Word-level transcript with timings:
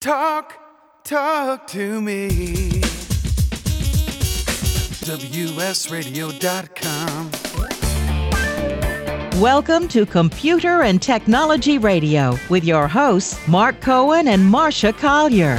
Talk, 0.00 0.54
talk 1.04 1.66
to 1.66 2.00
me. 2.00 2.70
WSRadio.com. 5.04 7.30
Welcome 9.42 9.88
to 9.88 10.06
Computer 10.06 10.84
and 10.84 11.02
Technology 11.02 11.76
Radio 11.76 12.38
with 12.48 12.64
your 12.64 12.88
hosts, 12.88 13.46
Mark 13.46 13.82
Cohen 13.82 14.28
and 14.28 14.42
Marsha 14.42 14.96
Collier. 14.96 15.56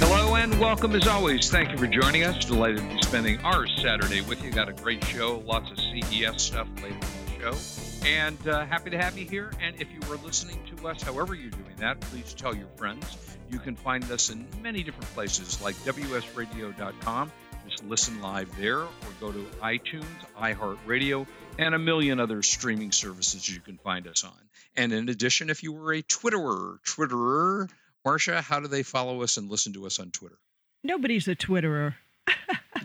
Hello 0.00 0.34
and 0.34 0.58
welcome 0.58 0.96
as 0.96 1.06
always. 1.06 1.48
Thank 1.48 1.70
you 1.70 1.78
for 1.78 1.86
joining 1.86 2.24
us. 2.24 2.44
Delighted 2.44 2.78
to 2.78 2.82
be 2.82 3.00
spending 3.02 3.38
our 3.42 3.68
Saturday 3.68 4.22
with 4.22 4.42
you. 4.42 4.50
Got 4.50 4.68
a 4.68 4.72
great 4.72 5.04
show, 5.04 5.44
lots 5.46 5.70
of 5.70 5.78
CES 5.78 6.42
stuff 6.42 6.66
later 6.82 6.96
in 6.96 7.00
the 7.00 7.52
show. 7.52 7.89
And 8.04 8.48
uh, 8.48 8.64
happy 8.64 8.90
to 8.90 8.98
have 8.98 9.18
you 9.18 9.26
here. 9.26 9.50
And 9.60 9.80
if 9.80 9.88
you 9.92 10.00
were 10.08 10.16
listening 10.16 10.58
to 10.74 10.88
us, 10.88 11.02
however 11.02 11.34
you're 11.34 11.50
doing 11.50 11.76
that, 11.78 12.00
please 12.00 12.32
tell 12.32 12.54
your 12.54 12.68
friends. 12.76 13.04
You 13.50 13.58
can 13.58 13.76
find 13.76 14.10
us 14.10 14.30
in 14.30 14.46
many 14.62 14.82
different 14.82 15.12
places 15.14 15.60
like 15.60 15.74
WSRadio.com. 15.76 17.32
Just 17.68 17.84
listen 17.84 18.20
live 18.22 18.50
there 18.58 18.80
or 18.80 18.88
go 19.20 19.30
to 19.30 19.38
iTunes, 19.62 20.04
iHeartRadio, 20.38 21.26
and 21.58 21.74
a 21.74 21.78
million 21.78 22.20
other 22.20 22.42
streaming 22.42 22.90
services 22.90 23.48
you 23.48 23.60
can 23.60 23.76
find 23.78 24.06
us 24.06 24.24
on. 24.24 24.32
And 24.76 24.92
in 24.92 25.08
addition, 25.08 25.50
if 25.50 25.62
you 25.62 25.72
were 25.72 25.92
a 25.92 26.02
Twitterer, 26.02 26.78
Twitterer, 26.86 27.68
Marsha, 28.06 28.40
how 28.40 28.60
do 28.60 28.68
they 28.68 28.82
follow 28.82 29.22
us 29.22 29.36
and 29.36 29.50
listen 29.50 29.74
to 29.74 29.86
us 29.86 29.98
on 29.98 30.10
Twitter? 30.10 30.38
Nobody's 30.82 31.28
a 31.28 31.36
Twitterer. 31.36 31.94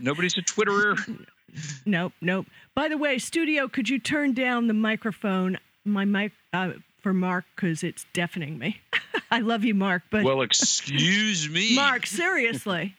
Nobody's 0.02 0.38
a 0.38 0.42
Twitterer. 0.42 1.26
nope, 1.86 2.14
nope. 2.22 2.46
By 2.74 2.88
the 2.88 2.98
way, 2.98 3.18
studio, 3.18 3.68
could 3.68 3.90
you 3.90 4.00
turn 4.00 4.34
down 4.34 4.68
the 4.68 4.74
microphone, 4.74 5.58
my 5.84 6.06
mic, 6.06 6.32
uh, 6.54 6.72
for 7.06 7.14
Mark 7.14 7.46
because 7.56 7.84
it's 7.84 8.04
deafening 8.14 8.58
me. 8.58 8.82
I 9.32 9.42
love 9.42 9.64
you, 9.64 9.76
Mark, 9.76 10.02
but 10.10 10.24
well, 10.24 10.42
excuse 10.42 11.48
me, 11.48 11.76
Mark. 11.76 12.08
Seriously. 12.08 12.96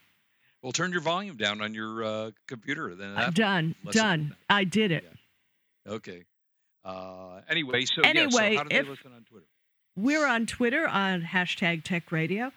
well, 0.62 0.70
turn 0.70 0.92
your 0.92 1.01
volume 1.01 1.37
down 1.37 1.60
on 1.60 1.74
your 1.74 2.04
uh, 2.04 2.30
computer. 2.46 2.95
Then 2.95 3.16
that, 3.16 3.35
done, 3.35 3.74
done. 3.90 4.37
I 4.48 4.63
did 4.63 4.93
it. 4.93 5.04
Yeah. 5.87 5.93
Okay. 5.95 6.23
Uh, 6.85 7.41
anyway, 7.48 7.85
so 7.85 8.02
anyway, 8.02 8.29
yeah, 8.30 8.51
so 8.51 8.57
how 8.59 8.63
do 8.63 8.68
they 8.68 8.88
listen 8.88 9.13
on 9.13 9.24
Twitter? 9.24 9.46
We're 9.96 10.26
on 10.26 10.46
Twitter 10.46 10.87
on 10.87 11.23
hashtag 11.23 11.82
Tech 11.82 12.13
Radio, 12.13 12.52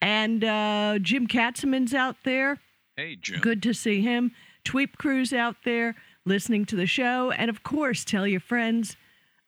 and 0.00 0.42
uh, 0.42 0.98
Jim 1.02 1.26
Katzman's 1.26 1.92
out 1.92 2.16
there. 2.24 2.60
Hey, 2.98 3.14
Jim. 3.14 3.38
Good 3.38 3.62
to 3.62 3.72
see 3.72 4.02
him. 4.02 4.32
Tweep 4.64 4.96
Crew's 4.98 5.32
out 5.32 5.54
there 5.64 5.94
listening 6.24 6.64
to 6.64 6.74
the 6.74 6.84
show, 6.84 7.30
and 7.30 7.48
of 7.48 7.62
course, 7.62 8.04
tell 8.04 8.26
your 8.26 8.40
friends. 8.40 8.96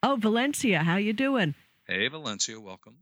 Oh, 0.01 0.15
Valencia, 0.17 0.79
how 0.79 0.95
you 0.95 1.11
doing? 1.11 1.55
Hey, 1.85 2.07
Valencia, 2.07 2.57
welcome. 2.61 2.99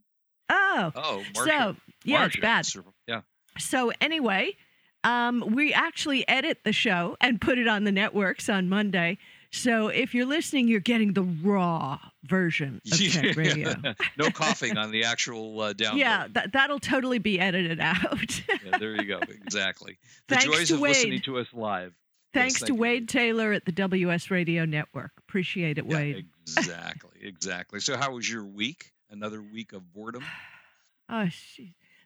Oh, 0.50 0.92
oh, 0.96 1.24
Marsha, 1.36 1.46
so 1.46 1.76
yeah, 2.04 2.24
Marsha, 2.24 2.26
it's 2.26 2.38
bad. 2.38 2.68
Yeah. 3.06 3.22
So 3.60 3.92
anyway, 4.02 4.56
um, 5.04 5.44
we 5.52 5.72
actually 5.72 6.28
edit 6.28 6.62
the 6.66 6.74
show 6.74 7.16
and 7.22 7.40
put 7.40 7.60
it 7.60 7.68
on 7.68 7.84
the 7.84 7.92
networks 7.92 8.50
on 8.50 8.70
Monday. 8.70 9.20
So 9.52 9.88
if 9.88 10.14
you're 10.14 10.26
listening, 10.28 10.68
you're 10.68 10.80
getting 10.80 11.14
the 11.14 11.24
raw 11.24 12.00
version 12.24 12.82
of 12.92 13.00
Tech 13.12 13.36
Radio. 13.36 13.74
no 14.18 14.30
coughing 14.30 14.78
on 14.78 14.92
the 14.92 15.06
actual 15.06 15.60
uh, 15.60 15.74
download. 15.74 15.98
Yeah, 15.98 16.28
that, 16.34 16.52
that'll 16.54 16.80
totally 16.80 17.18
be 17.18 17.40
edited 17.40 17.80
out. 17.80 18.42
yeah, 18.64 18.78
there 18.78 18.96
you 18.96 19.06
go. 19.06 19.20
Exactly. 19.28 19.98
The 20.28 20.36
Thanks 20.36 20.46
joys 20.58 20.68
to 20.68 20.76
of 20.76 20.80
Wade. 20.82 20.96
listening 20.98 21.22
to 21.22 21.40
us 21.40 21.48
live. 21.54 21.94
Thanks 22.32 22.56
yes, 22.56 22.60
to 22.62 22.66
thank 22.68 22.80
Wade 22.80 23.02
you. 23.02 23.08
Taylor 23.08 23.52
at 23.54 23.66
the 23.66 23.72
WS 23.72 24.30
Radio 24.30 24.66
Network. 24.66 25.12
Appreciate 25.18 25.80
it, 25.80 25.86
Yeah, 25.88 25.96
Wade. 25.98 26.26
exactly. 26.58 27.10
Exactly. 27.22 27.80
So, 27.80 27.98
how 27.98 28.14
was 28.14 28.30
your 28.30 28.46
week? 28.46 28.92
Another 29.10 29.42
week 29.42 29.74
of 29.74 29.92
boredom? 29.94 30.24
Oh, 31.12 31.28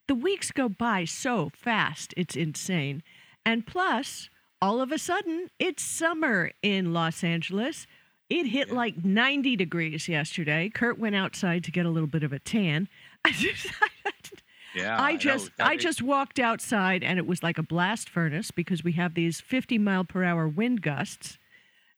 the 0.08 0.16
weeks 0.16 0.50
go 0.52 0.70
by 0.70 1.04
so 1.04 1.52
fast. 1.54 2.14
It's 2.16 2.38
insane. 2.38 3.04
And 3.46 3.68
plus, 3.68 4.30
all 4.64 4.81
of 4.81 4.92
a 4.92 4.97
sudden, 4.97 5.50
it's 5.59 5.83
summer 5.83 6.52
in 6.62 6.94
Los 6.94 7.24
Angeles. 7.24 7.85
It 8.29 8.47
hit 8.47 8.69
Yeah. 8.69 8.74
like 8.75 9.03
90 9.03 9.56
degrees 9.56 10.07
yesterday. 10.07 10.69
Curt 10.69 10.97
went 10.97 11.16
outside 11.16 11.63
to 11.66 11.72
get 11.72 11.85
a 11.85 11.90
little 11.90 12.07
bit 12.07 12.24
of 12.24 12.31
a 12.34 12.40
tan. 12.40 12.88
I 13.25 13.31
just, 13.31 13.68
Yeah. 14.73 15.00
I 15.02 15.16
just, 15.18 15.52
That 15.57 15.68
I 15.68 15.73
is- 15.75 15.84
just 15.84 16.02
walked 16.02 16.40
outside 16.40 17.03
and 17.03 17.19
it 17.19 17.28
was 17.28 17.44
like 17.44 17.57
a 17.57 17.63
blast 17.63 18.09
furnace 18.09 18.52
because 18.52 18.84
we 18.84 18.94
have 18.94 19.13
these 19.13 19.40
50 19.41 19.78
mile 19.78 20.03
per 20.03 20.23
hour 20.23 20.47
wind 20.47 20.81
gusts 20.81 21.38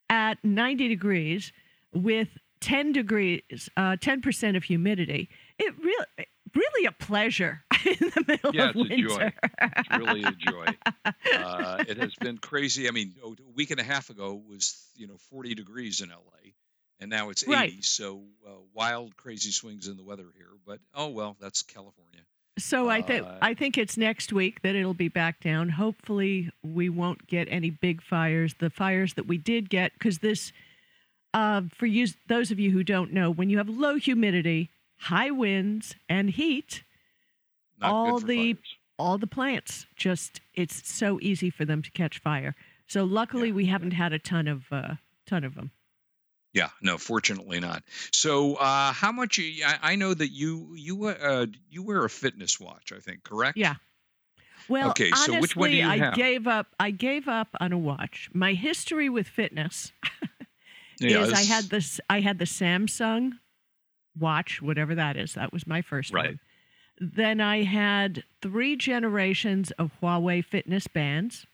at 0.10 0.44
90 0.44 0.88
degrees 0.88 1.52
with 1.94 2.30
10 2.62 2.92
degrees, 2.92 3.70
uh, 3.78 3.96
10% 3.98 4.58
of 4.58 4.64
humidity. 4.66 5.30
It 5.60 5.74
really, 5.78 6.28
really 6.56 6.86
a 6.88 6.92
pleasure 6.92 7.62
in 7.86 8.12
the 8.16 8.24
middle 8.28 8.56
Yeah, 8.56 8.70
of 8.70 8.76
it's 8.78 8.92
a 8.92 8.96
joy. 8.98 9.34
It's 9.62 9.98
really 9.98 10.24
a 10.24 10.32
joy. 10.32 10.66
Uh, 11.06 11.84
it 11.88 11.98
has 11.98 12.16
been 12.16 12.38
crazy. 12.50 12.88
I 12.88 12.92
mean, 12.92 13.14
a 13.24 13.32
week 13.56 13.72
and 13.72 13.80
a 13.80 13.84
half 13.84 14.10
ago 14.10 14.42
was 14.50 14.76
you 14.96 15.08
know 15.08 15.18
40 15.32 15.56
degrees 15.56 16.02
in 16.02 16.10
LA, 16.10 16.52
and 17.00 17.10
now 17.10 17.30
it's 17.30 17.44
80. 17.44 17.52
Right. 17.52 17.84
So 17.84 18.24
uh, 18.48 18.52
wild, 18.74 19.16
crazy 19.18 19.52
swings 19.52 19.88
in 19.88 19.98
the 19.98 20.04
weather 20.04 20.28
here. 20.38 20.50
But 20.66 20.80
oh 20.94 21.10
well, 21.10 21.36
that's 21.40 21.62
California. 21.62 22.22
So 22.58 22.90
I 22.90 23.02
think 23.02 23.26
Uh, 23.28 23.38
I 23.42 23.54
think 23.54 23.78
it's 23.78 23.98
next 23.98 24.32
week 24.32 24.62
that 24.62 24.76
it'll 24.76 24.94
be 24.94 25.10
back 25.10 25.42
down. 25.42 25.68
Hopefully, 25.70 26.52
we 26.64 26.88
won't 26.88 27.28
get 27.28 27.48
any 27.52 27.70
big 27.70 28.02
fires. 28.02 28.56
The 28.60 28.70
fires 28.70 29.16
that 29.16 29.28
we 29.28 29.38
did 29.38 29.70
get, 29.70 29.92
because 29.94 30.20
this, 30.20 30.54
uh, 31.34 31.64
for 31.78 31.86
you, 31.86 32.08
those 32.30 32.52
of 32.52 32.60
you 32.60 32.72
who 32.72 32.82
don't 32.82 33.12
know, 33.12 33.30
when 33.30 33.50
you 33.50 33.58
have 33.58 33.68
low 33.68 33.98
humidity, 33.98 34.70
high 34.98 35.32
winds, 35.32 35.96
and 36.10 36.30
heat, 36.30 36.84
Not 37.80 37.92
All 37.92 38.20
the- 38.20 38.54
fires. 38.54 38.76
all 38.98 39.18
the 39.18 39.28
plants 39.28 39.86
just 39.96 40.40
it's 40.54 40.88
so 40.92 41.20
easy 41.22 41.50
for 41.50 41.66
them 41.66 41.82
to 41.82 41.92
catch 41.92 42.20
fire. 42.20 42.56
So 42.88 43.04
luckily, 43.04 43.50
Yeah, 43.50 43.54
we 43.56 43.66
haven't 43.66 43.92
had 43.92 44.14
a 44.14 44.20
ton 44.20 44.48
of 44.48 44.64
uh, 44.72 44.96
ton 45.26 45.44
of 45.44 45.56
them. 45.56 45.72
Yeah, 46.54 46.70
no, 46.82 46.98
fortunately 46.98 47.60
not. 47.60 47.84
So, 48.12 48.56
uh, 48.56 48.94
how 48.94 49.12
much? 49.12 49.40
I, 49.40 49.78
I 49.82 49.96
know 49.98 50.14
that 50.14 50.30
you 50.30 50.74
you 50.76 51.06
uh, 51.08 51.48
you 51.70 51.84
wear 51.84 52.06
a 52.06 52.10
fitness 52.10 52.60
watch. 52.60 52.94
I 52.96 53.00
think 53.00 53.24
correct. 53.24 53.58
Yeah. 53.58 53.76
Well, 54.70 54.90
Okay, 54.92 55.10
so 55.12 55.16
honestly, 55.34 55.40
which 55.42 55.56
one 55.58 55.70
do 55.72 55.76
you 55.76 55.86
I 55.88 55.98
have? 55.98 56.16
gave 56.16 56.48
up. 56.48 56.68
I 56.80 56.92
gave 56.92 57.28
up 57.28 57.50
on 57.60 57.74
a 57.74 57.78
watch. 57.78 58.30
My 58.34 58.54
history 58.54 59.10
with 59.10 59.28
fitness 59.28 59.92
Yeah, 61.00 61.24
is 61.24 61.34
I 61.34 61.42
had 61.44 61.66
this 61.66 62.00
I 62.10 62.22
had 62.22 62.40
the 62.40 62.46
Samsung 62.46 63.32
watch, 64.20 64.62
whatever 64.62 64.96
that 64.96 65.18
is. 65.18 65.34
That 65.34 65.52
was 65.54 65.66
my 65.68 65.82
first 65.82 66.14
Right. 66.14 66.30
one. 66.32 66.40
Then 67.00 67.42
I 67.42 67.64
had 67.64 68.24
three 68.42 68.76
generations 68.76 69.72
of 69.72 69.92
Huawei 70.02 70.44
fitness 70.44 70.88
bands. 70.88 71.46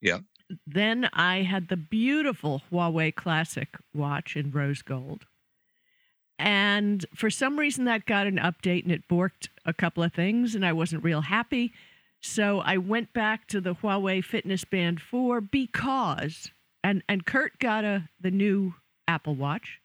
Yeah. 0.00 0.18
Then 0.66 1.08
I 1.14 1.42
had 1.42 1.68
the 1.68 1.76
beautiful 1.78 2.62
Huawei 2.70 3.14
Classic 3.14 3.74
watch 3.94 4.36
in 4.36 4.50
rose 4.50 4.82
gold. 4.82 5.24
And 6.38 7.06
for 7.14 7.30
some 7.30 7.58
reason 7.58 7.84
that 7.84 8.04
got 8.04 8.26
an 8.26 8.36
update 8.36 8.82
and 8.82 8.92
it 8.92 9.08
borked 9.08 9.48
a 9.64 9.72
couple 9.72 10.02
of 10.02 10.12
things 10.12 10.54
and 10.54 10.66
I 10.66 10.72
wasn't 10.72 11.04
real 11.04 11.22
happy. 11.22 11.72
So 12.20 12.60
I 12.60 12.76
went 12.78 13.12
back 13.12 13.46
to 13.48 13.60
the 13.60 13.74
Huawei 13.76 14.24
Fitness 14.24 14.64
Band 14.64 15.00
4 15.00 15.40
because 15.40 16.50
and 16.84 17.02
and 17.08 17.24
Curt 17.24 17.58
got 17.58 17.84
a 17.84 18.08
the 18.20 18.30
new 18.30 18.74
Apple 19.06 19.34
Watch. 19.36 19.80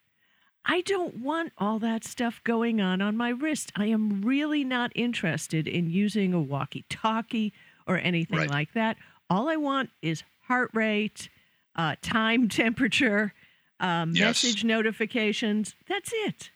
I 0.69 0.81
don't 0.81 1.15
want 1.17 1.53
all 1.57 1.79
that 1.79 2.03
stuff 2.03 2.41
going 2.43 2.81
on 2.81 3.01
on 3.01 3.15
my 3.15 3.29
wrist. 3.29 3.71
I 3.75 3.85
am 3.85 4.21
really 4.21 4.63
not 4.65 4.91
interested 4.95 5.67
in 5.67 5.89
using 5.89 6.33
a 6.33 6.41
walkie-talkie 6.41 7.53
or 7.87 7.97
anything 7.97 8.37
Right. 8.39 8.49
like 8.49 8.73
that. 8.73 8.97
All 9.29 9.47
I 9.49 9.55
want 9.55 9.89
is 10.01 10.23
heart 10.47 10.69
rate, 10.73 11.29
uh, 11.75 11.95
time, 12.01 12.49
temperature, 12.63 13.33
um, 13.79 14.11
Yes. 14.13 14.43
message 14.43 14.63
notifications. 14.65 15.75
That's 15.87 16.11
it. 16.13 16.51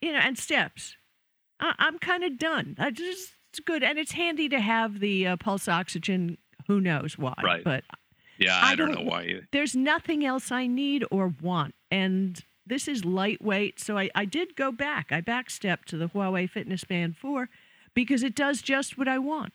You 0.00 0.12
know, 0.12 0.18
and 0.18 0.38
steps. 0.38 0.96
I, 1.60 1.74
I'm 1.78 1.98
kind 1.98 2.24
of 2.24 2.38
done. 2.38 2.74
I 2.78 2.90
just 2.90 3.32
it's 3.50 3.60
good, 3.60 3.82
and 3.82 3.98
it's 3.98 4.12
handy 4.12 4.48
to 4.48 4.60
have 4.60 5.00
the 5.00 5.26
uh, 5.26 5.36
pulse 5.36 5.68
oxygen. 5.68 6.38
Who 6.66 6.80
knows 6.80 7.16
why? 7.18 7.34
Right. 7.42 7.62
But 7.64 7.84
Yeah, 8.38 8.56
I 8.60 8.72
I, 8.72 8.74
don't 8.76 8.92
don't- 8.94 9.04
know 9.04 9.10
why. 9.10 9.24
Either. 9.24 9.48
there's 9.52 9.76
nothing 9.76 10.24
else 10.24 10.50
I 10.50 10.66
need 10.66 11.04
or 11.10 11.34
want. 11.42 11.74
And 11.90 12.42
this 12.68 12.88
is 12.88 13.04
lightweight. 13.04 13.80
So 13.80 13.98
I, 13.98 14.10
I 14.14 14.24
did 14.24 14.56
go 14.56 14.70
back. 14.70 15.08
I 15.10 15.20
backstepped 15.20 15.86
to 15.86 15.96
the 15.96 16.08
Huawei 16.08 16.48
Fitness 16.48 16.84
Band 16.84 17.16
4 17.16 17.48
because 17.94 18.22
it 18.22 18.34
does 18.34 18.62
just 18.62 18.98
what 18.98 19.08
I 19.08 19.18
want. 19.18 19.52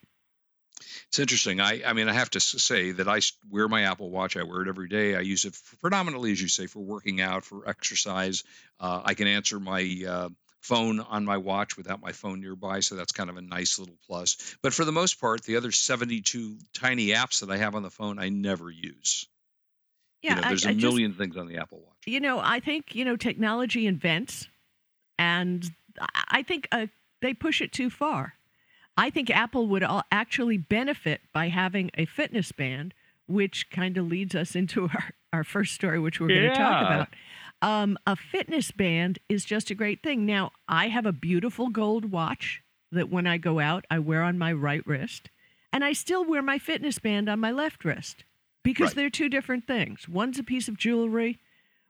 It's 1.07 1.19
interesting. 1.19 1.61
I, 1.61 1.81
I 1.85 1.93
mean, 1.93 2.09
I 2.09 2.13
have 2.13 2.31
to 2.31 2.39
say 2.39 2.91
that 2.91 3.07
I 3.07 3.19
wear 3.49 3.67
my 3.67 3.83
Apple 3.83 4.09
Watch. 4.09 4.35
I 4.35 4.43
wear 4.43 4.61
it 4.63 4.67
every 4.67 4.89
day. 4.89 5.15
I 5.15 5.21
use 5.21 5.45
it 5.45 5.55
for, 5.55 5.77
predominantly, 5.77 6.31
as 6.31 6.41
you 6.41 6.47
say, 6.47 6.67
for 6.67 6.79
working 6.79 7.21
out, 7.21 7.45
for 7.45 7.67
exercise. 7.67 8.43
Uh, 8.79 9.01
I 9.05 9.13
can 9.13 9.27
answer 9.27 9.59
my 9.59 10.03
uh, 10.07 10.29
phone 10.61 10.99
on 10.99 11.25
my 11.25 11.37
watch 11.37 11.77
without 11.77 12.01
my 12.01 12.11
phone 12.11 12.41
nearby, 12.41 12.79
so 12.79 12.95
that's 12.95 13.11
kind 13.11 13.29
of 13.29 13.37
a 13.37 13.41
nice 13.41 13.79
little 13.79 13.97
plus. 14.07 14.57
But 14.61 14.73
for 14.73 14.85
the 14.85 14.91
most 14.91 15.19
part, 15.19 15.43
the 15.43 15.57
other 15.57 15.71
72 15.71 16.57
tiny 16.73 17.07
apps 17.07 17.41
that 17.41 17.51
I 17.51 17.57
have 17.57 17.75
on 17.75 17.83
the 17.83 17.89
phone, 17.89 18.17
I 18.17 18.29
never 18.29 18.69
use. 18.69 19.27
Yeah, 20.23 20.35
you 20.35 20.41
know, 20.41 20.45
I- 20.45 20.49
there's 20.49 20.65
I 20.65 20.71
a 20.71 20.73
just- 20.73 20.83
million 20.83 21.13
things 21.13 21.37
on 21.37 21.47
the 21.47 21.57
Apple 21.57 21.79
Watch. 21.79 21.97
you 22.07 22.19
know, 22.19 22.39
I 22.39 22.59
think, 22.59 22.95
you 22.95 23.05
know, 23.05 23.15
technology 23.15 23.85
invents, 23.85 24.47
and 25.19 25.63
I- 26.01 26.23
I 26.39 26.43
think 26.43 26.67
uh, 26.71 26.87
they 27.21 27.33
push 27.33 27.61
it 27.61 27.71
too 27.71 27.89
far. 27.89 28.33
I 28.97 29.09
think 29.09 29.29
Apple 29.29 29.67
would 29.67 29.83
all 29.83 30.03
actually 30.11 30.57
benefit 30.57 31.21
by 31.33 31.49
having 31.49 31.91
a 31.95 32.05
fitness 32.05 32.51
band, 32.51 32.93
which 33.27 33.69
kind 33.69 33.97
of 33.97 34.07
leads 34.07 34.35
us 34.35 34.55
into 34.55 34.83
our, 34.93 35.13
our 35.31 35.43
first 35.43 35.73
story, 35.73 35.99
which 35.99 36.19
we're 36.19 36.27
going 36.27 36.49
to 36.49 36.55
talk 36.55 36.85
about. 36.85 37.07
Um, 37.61 37.97
a 38.05 38.15
fitness 38.15 38.71
band 38.71 39.19
is 39.29 39.45
just 39.45 39.69
a 39.71 39.75
great 39.75 40.03
thing. 40.03 40.25
Now, 40.25 40.51
I 40.67 40.89
have 40.89 41.05
a 41.05 41.13
beautiful 41.13 41.69
gold 41.69 42.11
watch 42.11 42.61
that 42.91 43.09
when 43.09 43.25
I 43.25 43.37
go 43.37 43.59
out, 43.59 43.85
I 43.89 43.99
wear 43.99 44.21
on 44.21 44.37
my 44.37 44.51
right 44.53 44.85
wrist, 44.85 45.29
and 45.71 45.83
I 45.83 45.93
still 45.93 46.23
wear 46.25 46.41
my 46.41 46.59
fitness 46.59 46.99
band 46.99 47.29
on 47.29 47.39
my 47.39 47.51
left 47.51 47.83
wrist 47.85 48.25
because 48.63 48.89
Right. 48.89 48.95
they're 48.95 49.09
two 49.09 49.29
different 49.29 49.67
things. 49.67 50.07
One's 50.09 50.39
a 50.39 50.43
piece 50.43 50.67
of 50.67 50.77
jewelry, 50.77 51.39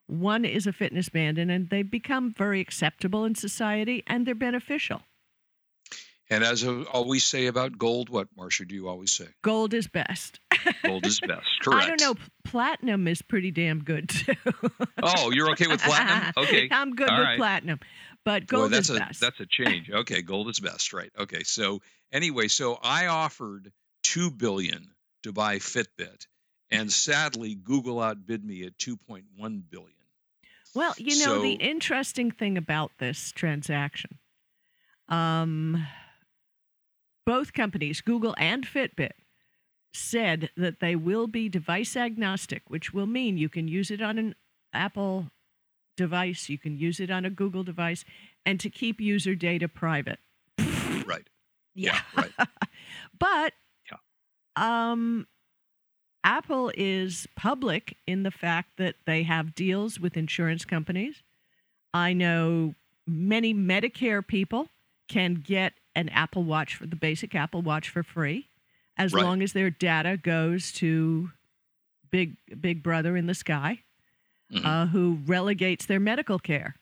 one 0.08 0.44
is 0.46 0.68
a 0.68 0.74
fitness 0.74 1.10
band, 1.10 1.38
and, 1.38 1.50
and 1.52 1.70
they've 1.70 1.90
become 1.90 2.34
very 2.34 2.60
acceptable 2.60 3.24
in 3.26 3.36
society 3.36 4.04
and 4.08 4.26
they're 4.26 4.36
beneficial. 4.36 5.02
And 6.30 6.44
as 6.44 6.64
I 6.64 6.84
always 6.84 7.24
say 7.26 7.46
about 7.48 7.78
gold, 7.78 8.10
what, 8.10 8.28
Marsha, 8.36 8.68
do 8.68 8.74
you 8.74 8.88
always 8.88 9.12
say? 9.12 9.28
Gold 9.42 9.74
is 9.74 9.88
best. 9.88 10.40
Gold 10.84 11.06
is 11.06 11.20
best. 11.20 11.46
Correct. 11.62 11.84
I 11.84 11.88
don't 11.88 12.00
know. 12.02 12.16
Platinum 12.46 13.08
is 13.08 13.22
pretty 13.22 13.52
damn 13.52 13.84
good 13.84 14.10
too. 14.10 14.34
Oh, 15.04 15.32
you're 15.32 15.52
okay 15.52 15.68
with 15.68 15.82
platinum? 15.82 16.32
Okay. 16.38 16.70
I'm 16.72 16.96
good 16.96 17.10
All 17.10 17.20
with 17.20 17.28
right. 17.28 17.38
platinum, 17.38 17.80
but 18.24 18.48
Boy, 18.48 18.58
gold 18.58 18.72
that's 18.72 18.90
is 18.90 18.96
a 18.96 19.00
best. 19.00 19.20
that's 19.22 19.40
a 19.42 19.46
change. 19.46 19.90
Okay, 19.94 20.22
gold 20.22 20.50
is 20.50 20.60
best, 20.60 20.94
right? 20.94 21.12
Okay, 21.20 21.44
so 21.44 21.82
anyway, 22.12 22.48
so 22.48 22.80
I 22.82 23.08
offered 23.08 23.72
two 24.02 24.32
billion 24.32 24.88
to 25.24 25.34
buy 25.34 25.58
Fitbit, 25.58 26.26
and 26.74 26.92
sadly, 26.92 27.56
Google 27.56 28.02
outbid 28.02 28.44
me 28.44 28.66
at 28.66 28.78
two 28.78 28.98
point 28.98 29.26
one 29.38 29.64
billion. 29.70 29.92
Well, 30.76 30.94
you 30.98 31.24
know, 31.26 31.42
the 31.42 31.54
interesting 31.54 32.32
thing 32.32 32.58
about 32.58 32.92
this 32.98 33.32
transaction, 33.32 34.18
um, 35.08 35.86
both 37.26 37.54
companies, 37.54 38.02
Google 38.02 38.34
and 38.38 38.66
Fitbit, 38.66 39.12
said 39.94 40.50
that 40.58 40.80
they 40.80 40.96
will 40.96 41.28
be 41.28 41.48
device 41.48 41.96
agnostic, 41.96 42.64
which 42.68 42.94
will 42.94 43.06
mean 43.06 43.38
you 43.38 43.50
can 43.50 43.68
use 43.68 43.92
it 43.92 44.02
on 44.02 44.18
an 44.18 44.36
Apple 44.74 45.28
device, 45.96 46.50
you 46.50 46.58
can 46.58 46.78
use 46.78 47.00
it 47.00 47.12
on 47.12 47.26
a 47.26 47.30
Google 47.30 47.64
device, 47.64 48.04
and 48.46 48.60
to 48.60 48.70
keep 48.70 49.00
user 49.00 49.36
data 49.36 49.68
private. 49.68 50.20
Right. 51.06 51.28
Yeah. 51.76 52.02
right. 52.16 52.30
but 53.20 53.54
yeah. 53.92 53.98
um 54.56 55.26
Apple 56.24 56.72
is 56.76 57.28
public 57.36 57.98
in 58.08 58.24
the 58.24 58.32
fact 58.32 58.78
that 58.78 58.96
they 59.06 59.24
have 59.24 59.54
deals 59.56 60.00
with 60.00 60.16
insurance 60.16 60.64
companies. 60.66 61.22
I 61.94 62.14
know 62.14 62.76
many 63.06 63.54
Medicare 63.54 64.26
people 64.26 64.70
can 65.10 65.36
get 65.36 65.74
an 65.96 66.10
Apple 66.10 66.44
Watch 66.44 66.76
for 66.76 66.88
the 66.88 66.96
basic 66.96 67.36
Apple 67.36 67.62
Watch 67.62 67.90
for 67.90 68.04
free 68.04 68.48
as 68.98 69.14
Right. 69.14 69.24
long 69.24 69.42
as 69.42 69.54
their 69.54 69.70
data 69.70 70.18
goes 70.18 70.72
to 70.74 71.32
big 72.10 72.38
big 72.60 72.82
brother 72.84 73.18
in 73.18 73.26
the 73.26 73.34
sky 73.34 73.80
Mhm. 74.52 74.66
uh, 74.66 74.86
who 74.88 75.16
relegates 75.26 75.86
their 75.86 76.00
medical 76.00 76.40
care. 76.40 76.76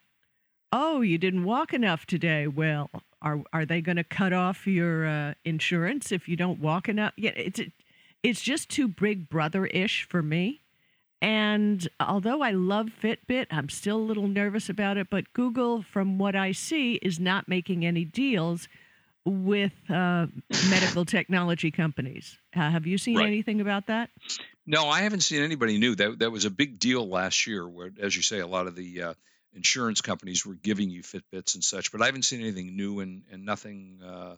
Oh, 0.73 1.01
you 1.01 1.17
didn't 1.17 1.43
walk 1.45 1.73
enough 1.73 2.05
today. 2.05 2.47
Well, 2.47 2.89
are 3.21 3.43
are 3.51 3.65
they 3.65 3.81
going 3.81 3.95
to 3.97 4.03
cut 4.03 4.33
off 4.33 4.67
your 4.67 5.05
uh, 5.07 5.33
insurance 5.45 6.11
if 6.11 6.27
you 6.27 6.35
don't 6.35 6.59
walk 6.59 6.87
enough? 6.89 7.13
Yeah, 7.17 7.31
it's 7.35 7.59
it's 8.23 8.41
just 8.41 8.69
too 8.69 8.87
big 8.87 9.29
brother 9.29 9.65
ish 9.67 10.03
for 10.09 10.21
me. 10.21 10.61
And 11.23 11.87
although 11.99 12.41
I 12.41 12.51
love 12.51 12.87
Fitbit, 13.01 13.47
I'm 13.51 13.69
still 13.69 13.97
a 13.97 14.01
little 14.01 14.27
nervous 14.27 14.69
about 14.69 14.97
it. 14.97 15.07
But 15.09 15.31
Google, 15.33 15.83
from 15.83 16.17
what 16.17 16.35
I 16.35 16.51
see, 16.51 16.95
is 16.95 17.19
not 17.19 17.47
making 17.47 17.85
any 17.85 18.05
deals 18.05 18.67
with 19.23 19.73
uh, 19.87 20.25
medical 20.71 21.05
technology 21.05 21.69
companies. 21.69 22.39
Uh, 22.55 22.71
have 22.71 22.87
you 22.87 22.97
seen 22.97 23.17
Right. 23.17 23.27
anything 23.27 23.61
about 23.61 23.85
that? 23.85 24.09
No, 24.65 24.87
I 24.89 25.01
haven't 25.01 25.21
seen 25.21 25.43
anybody 25.43 25.77
new. 25.77 25.93
That 25.93 26.19
that 26.19 26.31
was 26.31 26.45
a 26.45 26.49
big 26.49 26.79
deal 26.79 27.07
last 27.07 27.45
year, 27.45 27.67
where, 27.67 27.91
as 28.01 28.15
you 28.15 28.23
say, 28.23 28.39
a 28.39 28.47
lot 28.47 28.65
of 28.65 28.75
the 28.75 29.01
uh, 29.03 29.13
insurance 29.53 30.01
companies 30.01 30.43
were 30.43 30.55
giving 30.55 30.89
you 30.89 31.03
Fitbits 31.03 31.53
and 31.53 31.63
such. 31.63 31.91
But 31.91 32.01
I 32.01 32.05
haven't 32.07 32.23
seen 32.23 32.41
anything 32.41 32.75
new 32.75 32.99
and 32.99 33.23
and 33.31 33.45
nothing 33.45 33.99
uh, 34.03 34.35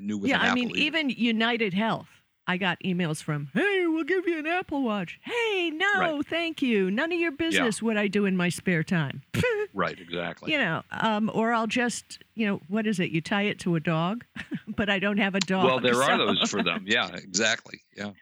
new 0.00 0.18
with 0.18 0.30
yeah, 0.30 0.40
I 0.40 0.54
mean, 0.54 0.70
either. 0.70 0.78
even 0.80 1.10
United 1.10 1.72
Health, 1.72 2.08
I 2.46 2.56
got 2.58 2.78
emails 2.84 3.22
from, 3.22 3.48
hey, 3.54 3.86
we'll 3.86 4.04
give 4.04 4.26
you 4.26 4.38
an 4.38 4.46
Apple 4.46 4.82
Watch. 4.82 5.18
Hey, 5.22 5.70
no, 5.74 5.92
Right. 5.98 6.26
thank 6.26 6.62
you. 6.62 6.90
None 6.90 7.12
of 7.12 7.18
your 7.18 7.32
business 7.32 7.82
what 7.82 7.96
I 7.96 8.06
do 8.08 8.24
in 8.24 8.36
my 8.36 8.48
spare 8.50 8.82
time. 8.84 9.22
right, 9.74 9.98
exactly. 9.98 10.52
you 10.52 10.58
know, 10.58 10.82
um, 10.92 11.30
or 11.34 11.52
I'll 11.52 11.66
just, 11.66 12.22
you 12.34 12.46
know, 12.46 12.60
what 12.68 12.86
is 12.86 13.00
it? 13.00 13.10
You 13.10 13.20
tie 13.20 13.42
it 13.42 13.58
to 13.60 13.74
a 13.74 13.80
dog, 13.80 14.24
but 14.68 14.88
I 14.88 14.98
don't 15.00 15.18
have 15.18 15.34
a 15.34 15.40
dog. 15.40 15.64
Well, 15.64 15.80
there 15.80 16.02
are 16.02 16.16
those 16.18 16.48
for 16.50 16.62
them. 16.62 16.84
Yeah, 16.86 17.08
exactly. 17.16 17.80
Yeah. 17.96 18.12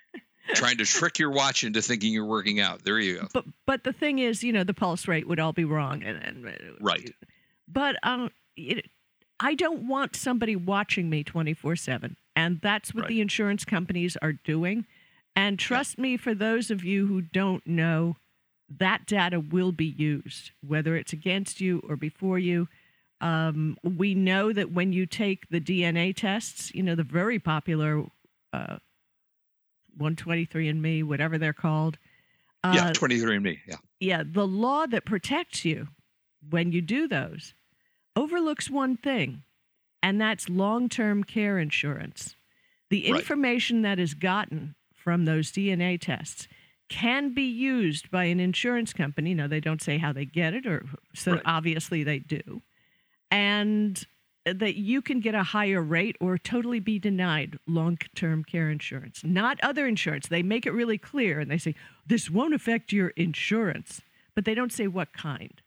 Trying 0.54 0.76
to 0.78 0.84
trick 0.84 1.18
your 1.18 1.30
watch 1.30 1.64
into 1.64 1.80
thinking 1.82 2.12
you're 2.12 2.26
working 2.26 2.60
out. 2.60 2.84
There 2.84 2.98
you 2.98 3.20
go. 3.20 3.28
But 3.32 3.44
but 3.66 3.84
the 3.84 3.94
thing 3.94 4.18
is, 4.18 4.44
you 4.44 4.52
know, 4.52 4.62
the 4.62 4.74
pulse 4.74 5.08
rate 5.08 5.26
would 5.26 5.40
all 5.40 5.54
be 5.54 5.64
wrong, 5.64 6.02
and, 6.02 6.22
and 6.22 6.54
Right. 6.80 7.10
But 7.66 7.96
um, 8.02 8.30
it, 8.54 8.84
I 9.40 9.54
don't 9.54 9.88
want 9.88 10.14
somebody 10.16 10.54
watching 10.54 11.08
me 11.08 11.24
twenty 11.24 11.54
four 11.54 11.76
seven, 11.76 12.18
and 12.36 12.60
that's 12.60 12.94
what 12.94 13.02
Right. 13.02 13.08
the 13.08 13.20
insurance 13.20 13.64
companies 13.64 14.16
are 14.22 14.32
doing. 14.32 14.86
And 15.36 15.58
trust 15.58 15.98
me, 15.98 16.16
for 16.16 16.34
those 16.34 16.70
of 16.70 16.84
you 16.84 17.06
who 17.06 17.20
don't 17.22 17.66
know, 17.66 18.16
that 18.68 19.06
data 19.06 19.40
will 19.40 19.72
be 19.72 19.84
used, 19.86 20.52
whether 20.60 20.96
it's 20.96 21.12
against 21.12 21.60
you 21.60 21.80
or 21.88 21.96
before 21.96 22.38
you. 22.38 22.68
Um, 23.20 23.76
we 23.82 24.14
know 24.14 24.52
that 24.52 24.70
when 24.72 24.92
you 24.92 25.06
take 25.06 25.48
the 25.48 25.60
DNA 25.60 26.14
tests, 26.14 26.72
you 26.74 26.82
know, 26.82 26.94
the 26.94 27.02
very 27.02 27.38
popular 27.38 28.04
uh, 28.52 28.76
123andMe, 29.98 31.04
whatever 31.04 31.38
they're 31.38 31.52
called. 31.52 31.98
yeah, 32.64 32.88
uh, 32.88 32.92
23 32.92 33.36
and 33.36 33.44
me. 33.44 33.60
Yeah. 33.66 33.76
yeah, 34.00 34.22
the 34.24 34.46
law 34.46 34.86
that 34.86 35.04
protects 35.04 35.64
you 35.64 35.88
when 36.48 36.72
you 36.72 36.80
do 36.80 37.06
those 37.08 37.54
overlooks 38.16 38.70
one 38.70 38.96
thing, 38.96 39.42
and 40.04 40.20
that's 40.20 40.48
long 40.50 40.88
term 40.88 41.24
care 41.24 41.58
insurance. 41.58 42.36
The 42.90 43.10
Right. 43.10 43.20
information 43.20 43.82
that 43.82 43.98
is 43.98 44.12
gotten 44.14 44.74
from 44.94 45.24
those 45.24 45.50
DNA 45.50 45.98
tests 45.98 46.46
can 46.90 47.32
be 47.32 47.42
used 47.50 48.10
by 48.10 48.24
an 48.24 48.38
insurance 48.38 48.92
company. 48.92 49.32
Now, 49.32 49.46
they 49.46 49.60
don't 49.60 49.82
say 49.82 49.96
how 49.96 50.12
they 50.12 50.26
get 50.26 50.52
it, 50.52 50.66
or 50.66 50.84
so 51.14 51.32
Right. 51.32 51.42
obviously 51.46 52.04
they 52.04 52.18
do. 52.18 52.62
And 53.30 54.06
that 54.44 54.76
you 54.76 55.00
can 55.00 55.20
get 55.20 55.34
a 55.34 55.42
higher 55.42 55.82
rate 55.82 56.16
or 56.20 56.36
totally 56.36 56.78
be 56.80 56.98
denied 56.98 57.58
long 57.66 57.96
term 58.14 58.44
care 58.44 58.70
insurance, 58.70 59.24
not 59.24 59.58
other 59.62 59.86
insurance. 59.86 60.28
They 60.28 60.42
make 60.42 60.66
it 60.66 60.72
really 60.72 60.98
clear 60.98 61.40
and 61.40 61.50
they 61.50 61.56
say, 61.56 61.74
this 62.06 62.28
won't 62.28 62.52
affect 62.52 62.92
your 62.92 63.08
insurance, 63.16 64.02
but 64.34 64.44
they 64.44 64.54
don't 64.54 64.70
say 64.70 64.86
what 64.86 65.14
kind. 65.14 65.62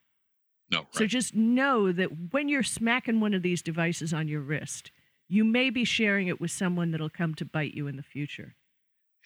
No, 0.69 0.79
right. 0.79 0.87
So 0.93 1.05
just 1.05 1.35
know 1.35 1.91
that 1.91 2.09
when 2.31 2.49
you're 2.49 2.63
smacking 2.63 3.19
one 3.19 3.33
of 3.33 3.41
these 3.41 3.61
devices 3.61 4.13
on 4.13 4.27
your 4.27 4.41
wrist, 4.41 4.91
you 5.27 5.43
may 5.43 5.69
be 5.69 5.85
sharing 5.85 6.27
it 6.27 6.41
with 6.41 6.51
someone 6.51 6.91
that'll 6.91 7.09
come 7.09 7.35
to 7.35 7.45
bite 7.45 7.73
you 7.73 7.87
in 7.87 7.95
the 7.95 8.03
future. 8.03 8.55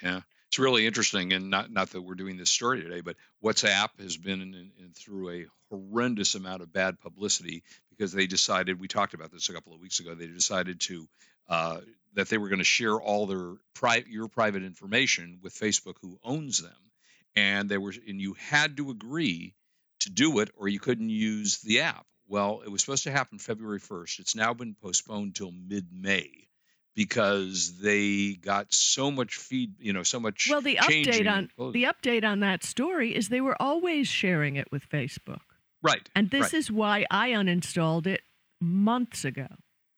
Yeah, 0.01 0.21
it's 0.47 0.59
really 0.59 0.85
interesting, 0.85 1.33
and 1.33 1.49
not 1.49 1.71
not 1.71 1.91
that 1.91 2.01
we're 2.01 2.15
doing 2.15 2.37
this 2.37 2.49
story 2.49 2.81
today, 2.81 3.01
but 3.01 3.15
WhatsApp 3.43 3.89
has 3.99 4.17
been 4.17 4.41
in, 4.41 4.53
in, 4.53 4.91
through 4.95 5.29
a 5.29 5.45
horrendous 5.69 6.35
amount 6.35 6.61
of 6.61 6.73
bad 6.73 6.99
publicity 6.99 7.63
because 7.89 8.11
they 8.11 8.27
decided. 8.27 8.79
We 8.79 8.87
talked 8.87 9.13
about 9.13 9.31
this 9.31 9.49
a 9.49 9.53
couple 9.53 9.73
of 9.73 9.81
weeks 9.81 9.99
ago. 9.99 10.15
They 10.15 10.27
decided 10.27 10.79
to 10.81 11.07
uh, 11.47 11.77
that 12.13 12.29
they 12.29 12.37
were 12.37 12.49
going 12.49 12.59
to 12.59 12.65
share 12.65 12.99
all 12.99 13.27
their 13.27 13.53
private 13.73 14.07
your 14.07 14.27
private 14.27 14.63
information 14.63 15.39
with 15.41 15.53
Facebook, 15.53 15.95
who 16.01 16.19
owns 16.23 16.61
them, 16.61 16.91
and 17.35 17.69
they 17.69 17.77
were 17.77 17.93
and 18.07 18.19
you 18.19 18.33
had 18.33 18.77
to 18.77 18.89
agree 18.89 19.53
to 20.01 20.09
do 20.09 20.39
it, 20.39 20.49
or 20.57 20.67
you 20.67 20.79
couldn't 20.79 21.09
use 21.09 21.59
the 21.61 21.81
app. 21.81 22.05
Well, 22.27 22.61
it 22.65 22.69
was 22.69 22.81
supposed 22.81 23.03
to 23.03 23.11
happen 23.11 23.39
February 23.39 23.79
1st. 23.79 24.19
It's 24.19 24.35
now 24.35 24.53
been 24.53 24.75
postponed 24.81 25.35
till 25.35 25.51
mid-May 25.51 26.47
because 26.95 27.79
they 27.79 28.33
got 28.33 28.73
so 28.73 29.11
much 29.11 29.35
feed, 29.37 29.73
you 29.79 29.93
know, 29.93 30.03
so 30.03 30.19
much. 30.19 30.47
Well, 30.49 30.61
the 30.61 30.75
update 30.77 31.29
on 31.29 31.49
the 31.71 31.83
update 31.83 32.23
on 32.23 32.41
that 32.41 32.63
story 32.63 33.15
is 33.15 33.29
they 33.29 33.41
were 33.41 33.59
always 33.61 34.07
sharing 34.07 34.55
it 34.57 34.71
with 34.71 34.87
Facebook. 34.89 35.41
right, 35.81 36.07
And 36.15 36.29
this 36.29 36.41
right. 36.43 36.53
is 36.53 36.71
why 36.71 37.05
I 37.09 37.29
uninstalled 37.29 38.07
it 38.07 38.21
months 38.59 39.25
ago. 39.25 39.47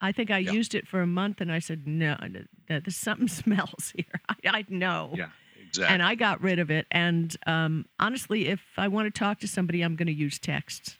I 0.01 0.11
think 0.11 0.31
I 0.31 0.39
Yeah. 0.39 0.51
used 0.51 0.75
it 0.75 0.87
for 0.87 1.01
a 1.01 1.07
month 1.07 1.41
and 1.41 1.51
I 1.51 1.59
said, 1.59 1.87
no, 1.87 2.15
th- 2.21 2.33
th- 2.67 2.83
there's 2.83 2.95
something 2.95 3.27
smells 3.43 3.91
here. 3.95 4.19
I, 4.29 4.35
I 4.45 4.65
know. 4.69 5.13
yeah, 5.15 5.29
exactly. 5.73 5.93
And 5.93 6.03
I 6.03 6.15
got 6.15 6.41
rid 6.41 6.59
of 6.59 6.69
it. 6.71 6.85
And 6.91 7.35
um, 7.47 7.85
honestly, 7.99 8.47
if 8.47 8.61
I 8.77 8.87
want 8.87 9.13
to 9.13 9.19
talk 9.19 9.39
to 9.39 9.47
somebody, 9.47 9.81
I'm 9.81 9.95
going 9.95 10.07
to 10.07 10.13
use 10.13 10.39
texts. 10.39 10.97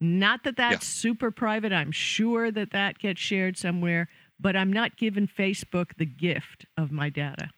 Not 0.00 0.44
that 0.44 0.56
that's 0.56 0.86
super 0.86 1.30
private. 1.30 1.72
I'm 1.72 1.92
sure 1.92 2.50
that 2.50 2.70
that 2.72 2.98
gets 2.98 3.20
shared 3.20 3.58
somewhere, 3.58 4.08
but 4.38 4.56
I'm 4.56 4.72
not 4.72 4.96
giving 4.96 5.26
Facebook 5.28 5.96
the 5.98 6.06
gift 6.06 6.64
of 6.76 6.90
my 6.90 7.10
data. 7.10 7.50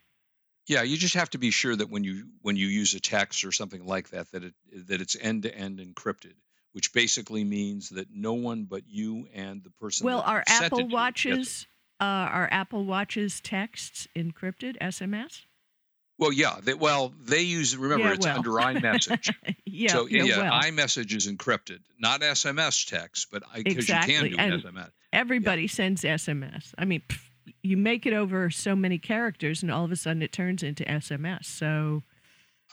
yeah, 0.67 0.81
you 0.83 0.97
just 0.97 1.15
have 1.15 1.29
to 1.31 1.37
be 1.37 1.51
sure 1.51 1.75
that 1.75 1.89
when 1.89 2.03
you 2.03 2.27
when 2.41 2.55
you 2.55 2.67
use 2.67 2.93
a 2.93 2.99
text 2.99 3.45
or 3.45 3.51
something 3.51 3.85
like 3.85 4.09
that, 4.09 4.31
that 4.31 4.43
it 4.43 4.53
that 4.87 5.01
it's 5.01 5.15
end 5.19 5.43
to 5.43 5.55
end 5.55 5.79
encrypted. 5.79 6.33
which 6.73 6.91
basically 6.91 7.43
means 7.43 7.89
that 7.89 8.07
no 8.11 8.33
one 8.33 8.65
but 8.65 8.83
you 8.87 9.27
and 9.33 9.63
the 9.63 9.69
person. 9.69 10.05
Well, 10.05 10.21
are 10.21 10.43
Apple. 10.47 10.87
Watches 10.89 11.67
uh, 12.01 12.03
are 12.03 12.49
Apple 12.51 12.83
Watches 12.85 13.39
texts 13.39 14.07
encrypted 14.15 14.77
SMS? 14.79 15.43
Well, 16.19 16.31
yeah. 16.31 16.57
They, 16.61 16.73
well, 16.73 17.13
they 17.23 17.41
use. 17.41 17.75
Remember, 17.75 18.05
Yeah, 18.05 18.13
it's 18.13 18.25
well. 18.25 18.37
under 18.37 18.51
iMessage. 18.51 19.33
yeah, 19.65 19.91
so 19.91 20.05
yeah, 20.07 20.23
yeah, 20.23 20.37
well, 20.37 20.61
iMessage 20.61 21.15
is 21.15 21.27
encrypted, 21.27 21.79
not 21.99 22.21
SMS 22.21 22.87
text, 22.87 23.27
but 23.31 23.43
because 23.55 23.73
you 23.73 23.79
Exactly, 23.79 24.13
can 24.15 24.29
do 24.29 24.35
and- 24.37 24.63
SMS. 24.63 24.91
everybody 25.11 25.67
sends 25.67 26.03
SMS. 26.03 26.73
I 26.77 26.85
mean, 26.85 27.01
pff, 27.07 27.19
you 27.61 27.77
make 27.77 28.05
it 28.05 28.13
over 28.13 28.49
so 28.51 28.75
many 28.75 28.97
characters, 28.99 29.63
and 29.63 29.71
all 29.71 29.83
of 29.85 29.91
a 29.91 29.95
sudden 29.95 30.21
it 30.21 30.31
turns 30.31 30.63
into 30.63 30.83
SMS. 30.85 31.45
So 31.45 32.03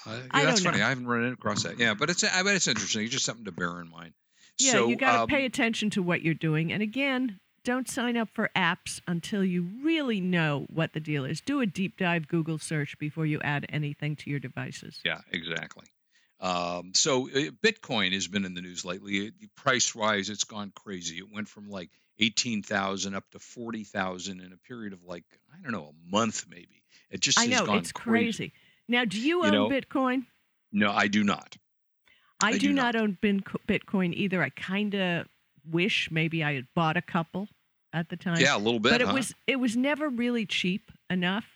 Uh, 0.07 0.11
yeah, 0.17 0.21
I 0.31 0.45
that's 0.45 0.63
funny. 0.63 0.79
know. 0.79 0.85
I 0.85 0.89
haven't 0.91 1.07
run 1.07 1.33
across 1.33 1.63
that. 1.65 1.79
Yeah, 1.79 1.95
but 1.95 2.11
it's. 2.11 2.23
I 2.25 2.43
bet 2.43 2.55
it's 2.57 2.69
interesting. 2.69 3.03
It's 3.05 3.13
just 3.13 3.25
something 3.25 3.45
to 3.47 3.53
bear 3.53 3.81
in 3.81 3.91
mind. 3.91 4.13
yeah, 4.59 4.73
so, 4.73 4.89
you 4.89 4.97
got 4.97 5.13
to 5.17 5.23
um, 5.23 5.29
pay 5.29 5.45
attention 5.47 5.91
to 5.91 6.03
what 6.03 6.23
you're 6.23 6.35
doing. 6.35 6.73
And 6.73 6.83
again, 6.83 7.41
don't 7.65 7.89
sign 7.89 8.17
up 8.17 8.29
for 8.33 8.51
apps 8.57 9.01
until 9.07 9.45
you 9.45 9.69
really 9.83 10.21
know 10.21 10.67
what 10.73 10.93
the 10.93 11.01
deal 11.01 11.25
is. 11.25 11.41
Do 11.41 11.61
a 11.61 11.67
deep 11.67 11.97
dive 11.97 12.29
Google 12.29 12.59
search 12.59 12.99
before 12.99 13.27
you 13.27 13.41
add 13.43 13.67
anything 13.69 14.17
to 14.17 14.31
your 14.31 14.41
devices. 14.41 15.01
Yeah, 15.05 15.21
exactly. 15.31 15.87
Um, 16.41 16.93
so 16.95 17.29
uh, 17.29 17.51
Bitcoin 17.63 18.15
has 18.15 18.27
been 18.27 18.45
in 18.47 18.55
the 18.55 18.63
news 18.63 18.85
lately. 18.85 19.31
The 19.39 19.49
price 19.57 19.95
rise, 19.95 20.31
it's 20.31 20.45
gone 20.45 20.73
crazy. 20.75 21.19
It 21.19 21.33
went 21.33 21.49
from 21.49 21.69
like 21.69 21.91
eighteen 22.19 22.63
thousand 22.63 23.15
up 23.15 23.31
to 23.33 23.39
forty 23.39 23.85
thousand 23.85 24.41
in 24.41 24.53
a 24.53 24.57
period 24.57 24.95
of 24.95 25.05
like 25.05 25.25
I 25.53 25.63
don't 25.63 25.73
know 25.73 25.93
a 25.93 26.11
month 26.11 26.47
maybe. 26.49 26.83
It 27.11 27.21
just 27.21 27.39
I 27.39 27.43
has 27.43 27.51
know 27.51 27.67
gone 27.67 27.79
it's 27.79 27.93
crazy. 27.93 28.53
Now, 28.89 29.05
do 29.05 29.21
you 29.21 29.45
You 29.45 29.45
own 29.45 29.53
know, 29.53 29.69
Bitcoin? 29.69 30.25
No, 30.73 30.91
I 30.91 31.09
do 31.09 31.23
not. 31.23 31.57
I, 32.43 32.49
I 32.49 32.53
do, 32.53 32.59
do 32.59 32.73
not 32.73 32.97
own 32.97 33.19
Bitcoin 33.23 34.15
either. 34.15 34.43
I 34.43 34.49
kind 34.49 34.95
of 34.95 35.27
wish 35.69 36.11
maybe 36.11 36.45
I 36.45 36.55
had 36.55 36.67
bought 36.75 36.97
a 36.97 37.03
couple 37.03 37.49
at 37.93 38.09
the 38.09 38.17
time. 38.17 38.39
Yeah, 38.41 38.57
a 38.57 38.59
little 38.59 38.81
bit. 38.81 38.93
but 38.93 39.01
it 39.01 39.09
huh? 39.09 39.15
was 39.15 39.35
it 39.47 39.57
was 39.57 39.77
never 39.77 40.09
really 40.09 40.47
cheap 40.47 40.91
enough. 41.09 41.47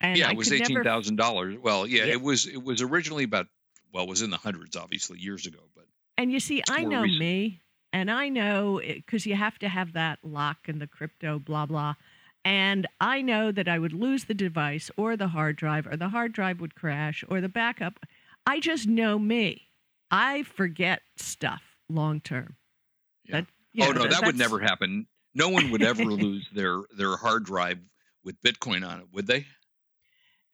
And 0.00 0.16
yeah, 0.16 0.28
I 0.28 0.32
it 0.32 0.36
was 0.36 0.52
eighteen 0.52 0.82
thousand 0.82 1.16
never... 1.16 1.28
dollars. 1.28 1.58
Well, 1.60 1.86
yeah, 1.86 2.04
Yeah. 2.04 2.12
it 2.12 2.22
was. 2.22 2.46
It 2.46 2.62
was 2.62 2.82
originally 2.82 3.24
about 3.24 3.46
well, 3.92 4.04
it 4.04 4.10
was 4.10 4.22
in 4.22 4.30
the 4.30 4.36
hundreds, 4.36 4.76
obviously, 4.76 5.18
years 5.18 5.46
ago. 5.46 5.58
But 5.74 5.86
And 6.16 6.30
you 6.32 6.40
see, 6.40 6.62
I 6.68 6.84
know 6.84 7.02
recent. 7.02 7.18
me, 7.20 7.60
and 7.92 8.10
I 8.10 8.28
know 8.28 8.80
because 8.82 9.26
you 9.26 9.34
have 9.34 9.58
to 9.60 9.68
have 9.68 9.92
that 9.94 10.20
lock 10.22 10.68
and 10.68 10.80
the 10.80 10.86
crypto, 10.86 11.38
blah, 11.38 11.66
blah. 11.66 11.94
And 12.44 12.86
I 13.00 13.20
know 13.20 13.52
that 13.52 13.68
I 13.68 13.78
would 13.78 13.92
lose 13.92 14.24
the 14.24 14.34
device 14.34 14.90
or 14.96 15.16
the 15.16 15.28
hard 15.28 15.56
drive, 15.56 15.86
or 15.86 15.96
the 15.96 16.08
hard 16.08 16.32
drive 16.32 16.60
would 16.60 16.74
crash, 16.74 17.22
or 17.28 17.40
the 17.40 17.48
backup. 17.48 18.00
I 18.46 18.60
just 18.60 18.86
know 18.86 19.18
me. 19.18 19.68
I 20.10 20.42
forget 20.44 21.02
stuff 21.16 21.62
long 21.88 22.20
term. 22.20 22.56
Yeah. 23.30 23.40
That, 23.40 23.46
you 23.72 23.84
oh 23.84 23.92
no, 23.92 24.06
that 24.06 24.24
would 24.24 24.36
never 24.36 24.58
happen. 24.58 25.06
No 25.34 25.48
one 25.48 25.70
would 25.70 25.82
ever 25.82 26.04
lose 26.04 26.46
their 26.54 26.80
their 26.96 27.16
hard 27.16 27.44
drive 27.44 27.78
with 28.24 28.40
Bitcoin 28.42 28.86
on 28.86 29.00
it, 29.00 29.06
would 29.12 29.26
they? 29.26 29.46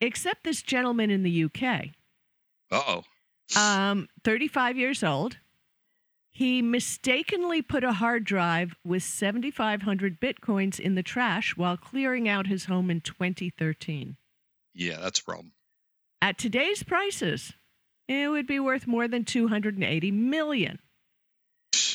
Except 0.01 0.45
this 0.45 0.63
gentleman 0.63 1.11
in 1.11 1.23
the 1.23 1.45
UK. 1.45 1.87
Uh 2.71 2.83
oh. 3.57 3.61
um, 3.61 4.09
35 4.25 4.77
years 4.77 5.03
old. 5.03 5.39
He 6.31 6.61
mistakenly 6.61 7.63
put 7.63 7.83
a 7.83 7.95
hard 7.95 8.25
drive 8.25 8.75
with 8.85 9.03
7,500 9.03 10.21
bitcoins 10.21 10.79
in 10.79 10.95
the 10.95 11.03
trash 11.03 11.57
while 11.57 11.79
clearing 11.79 12.29
out 12.29 12.47
his 12.47 12.67
home 12.67 12.91
in 12.91 13.01
2013. 13.01 14.19
Yeah, 14.75 14.99
that's 15.01 15.21
a 15.21 15.25
problem. 15.25 15.53
At 16.21 16.37
today's 16.37 16.83
prices, 16.83 17.55
it 18.07 18.29
would 18.29 18.47
be 18.47 18.61
worth 18.61 18.87
more 18.87 19.09
than 19.09 19.25
280 19.25 20.11
million. 20.11 20.79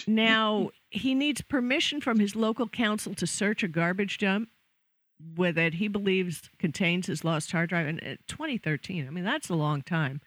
Now, 0.08 0.72
he 0.89 1.15
needs 1.15 1.41
permission 1.41 2.01
from 2.01 2.20
his 2.20 2.36
local 2.36 2.67
council 2.67 3.13
to 3.15 3.27
search 3.27 3.63
a 3.63 3.67
garbage 3.67 4.17
dump 4.17 4.50
with 5.36 5.58
it 5.58 5.75
he 5.75 5.88
believes 5.88 6.50
contains 6.60 7.08
his 7.08 7.24
lost 7.24 7.51
hard 7.51 7.70
drive 7.70 7.88
in 7.88 8.00
uh, 8.00 8.15
2013. 8.27 9.08
I 9.08 9.10
mean, 9.10 9.24
that's 9.24 9.50
a 9.50 9.55
long 9.55 9.81
time. 9.81 10.22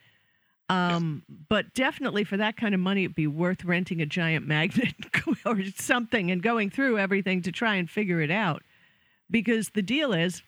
Um, 0.70 1.24
but 1.48 1.74
definitely 1.74 2.24
for 2.24 2.38
that 2.38 2.56
kind 2.56 2.74
of 2.74 2.80
money, 2.80 3.04
it'd 3.04 3.14
be 3.14 3.26
worth 3.26 3.64
renting 3.64 4.00
a 4.00 4.06
giant 4.06 4.46
magnet 4.46 4.94
or 5.44 5.62
something 5.76 6.30
and 6.30 6.42
going 6.42 6.70
through 6.70 6.98
everything 6.98 7.42
to 7.42 7.52
try 7.52 7.74
and 7.74 7.90
figure 7.90 8.20
it 8.20 8.30
out. 8.30 8.62
Because 9.30 9.70
the 9.70 9.82
deal 9.82 10.12
is, 10.12 10.42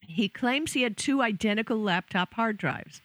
he 0.00 0.28
claims 0.28 0.72
he 0.72 0.82
had 0.82 0.96
two 0.96 1.22
identical 1.22 1.78
laptop 1.78 2.34
hard 2.34 2.56
drives 2.56 3.00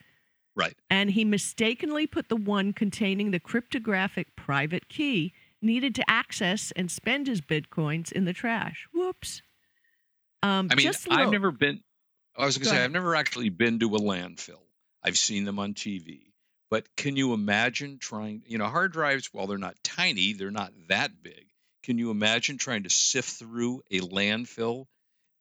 Right. 0.56 0.76
and 0.90 1.12
he 1.12 1.24
mistakenly 1.24 2.08
put 2.08 2.28
the 2.28 2.36
one 2.36 2.74
containing 2.74 3.32
the 3.32 3.40
cryptographic 3.40 4.36
private 4.36 4.90
key 4.90 5.34
needed 5.62 5.96
to 5.96 6.10
access 6.10 6.72
and 6.76 6.90
spend 6.90 7.28
his 7.28 7.42
bitcoins 7.42 8.12
in 8.12 8.26
the 8.26 8.34
trash. 8.34 8.88
Whoops. 8.94 9.42
Um, 10.44 10.70
I 10.72 10.76
mean, 10.76 10.86
just 10.86 11.08
a 11.08 11.14
I've 11.14 11.32
never 11.32 11.52
been. 11.52 11.82
I 12.36 12.46
was 12.46 12.58
going 12.58 12.64
to 12.64 12.70
say 12.70 12.76
ahead. 12.76 12.86
I've 12.86 12.92
never 12.92 13.16
actually 13.16 13.50
been 13.50 13.80
to 13.80 13.96
a 13.96 14.00
landfill. 14.00 14.62
I've 15.04 15.18
seen 15.18 15.46
them 15.46 15.60
on 15.60 15.74
TV. 15.74 16.22
But 16.70 16.88
can 16.96 17.18
you 17.18 17.34
imagine 17.34 17.98
trying? 18.00 18.44
You 18.48 18.58
know, 18.58 18.68
hard 18.68 18.94
drives, 18.94 19.30
while 19.34 19.46
they're 19.46 19.58
not 19.58 19.76
tiny, 19.84 20.34
they're 20.34 20.52
not 20.52 20.72
that 20.88 21.22
big. 21.22 21.48
Can 21.84 21.98
you 21.98 22.12
imagine 22.12 22.58
trying 22.58 22.84
to 22.84 22.90
sift 22.90 23.30
through 23.32 23.82
a 23.92 24.00
landfill 24.00 24.86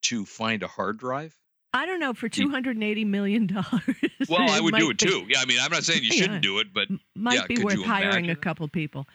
to 0.03 0.27
find 0.27 0.63
a 0.63 0.67
hard 0.67 0.99
drive? 0.99 1.35
I 1.73 1.87
don't 1.87 2.01
know 2.01 2.15
for 2.15 2.29
two 2.29 2.51
hundred 2.51 2.77
and 2.77 2.85
eighty 2.85 3.05
million 3.05 3.47
dollars. 3.47 3.97
Well, 4.29 4.51
I 4.51 4.61
would 4.61 4.75
do 4.75 4.91
it 4.91 4.99
too. 4.99 5.25
Yeah, 5.29 5.39
I 5.41 5.45
mean, 5.45 5.59
I'm 5.61 5.71
not 5.71 5.85
saying 5.85 6.03
you 6.05 6.13
shouldn't 6.13 6.43
do 6.43 6.59
it, 6.59 6.73
but 6.73 6.89
Might 7.15 7.35
Yeah, 7.35 7.47
be 7.47 7.59
worth 7.59 7.85
hiring 7.85 8.31
a 8.31 8.37
couple 8.37 8.67
people, 8.69 9.07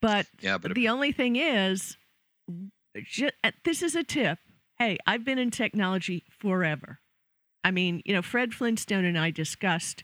but 0.00 0.26
yeah, 0.40 0.58
but 0.58 0.74
the 0.74 0.88
only 0.88 1.12
thing 1.12 1.36
is, 1.36 1.96
ju- 3.04 3.30
uh, 3.44 3.52
this 3.64 3.82
is 3.82 3.94
a 3.94 4.02
tip. 4.02 4.38
Hey, 4.78 4.98
I've 5.06 5.24
been 5.24 5.38
in 5.38 5.50
technology 5.50 6.24
forever. 6.30 7.00
I 7.62 7.70
mean, 7.70 8.02
you 8.04 8.14
know, 8.14 8.22
Fred 8.22 8.54
Flintstone 8.54 9.04
and 9.04 9.18
I 9.18 9.30
discussed 9.30 10.02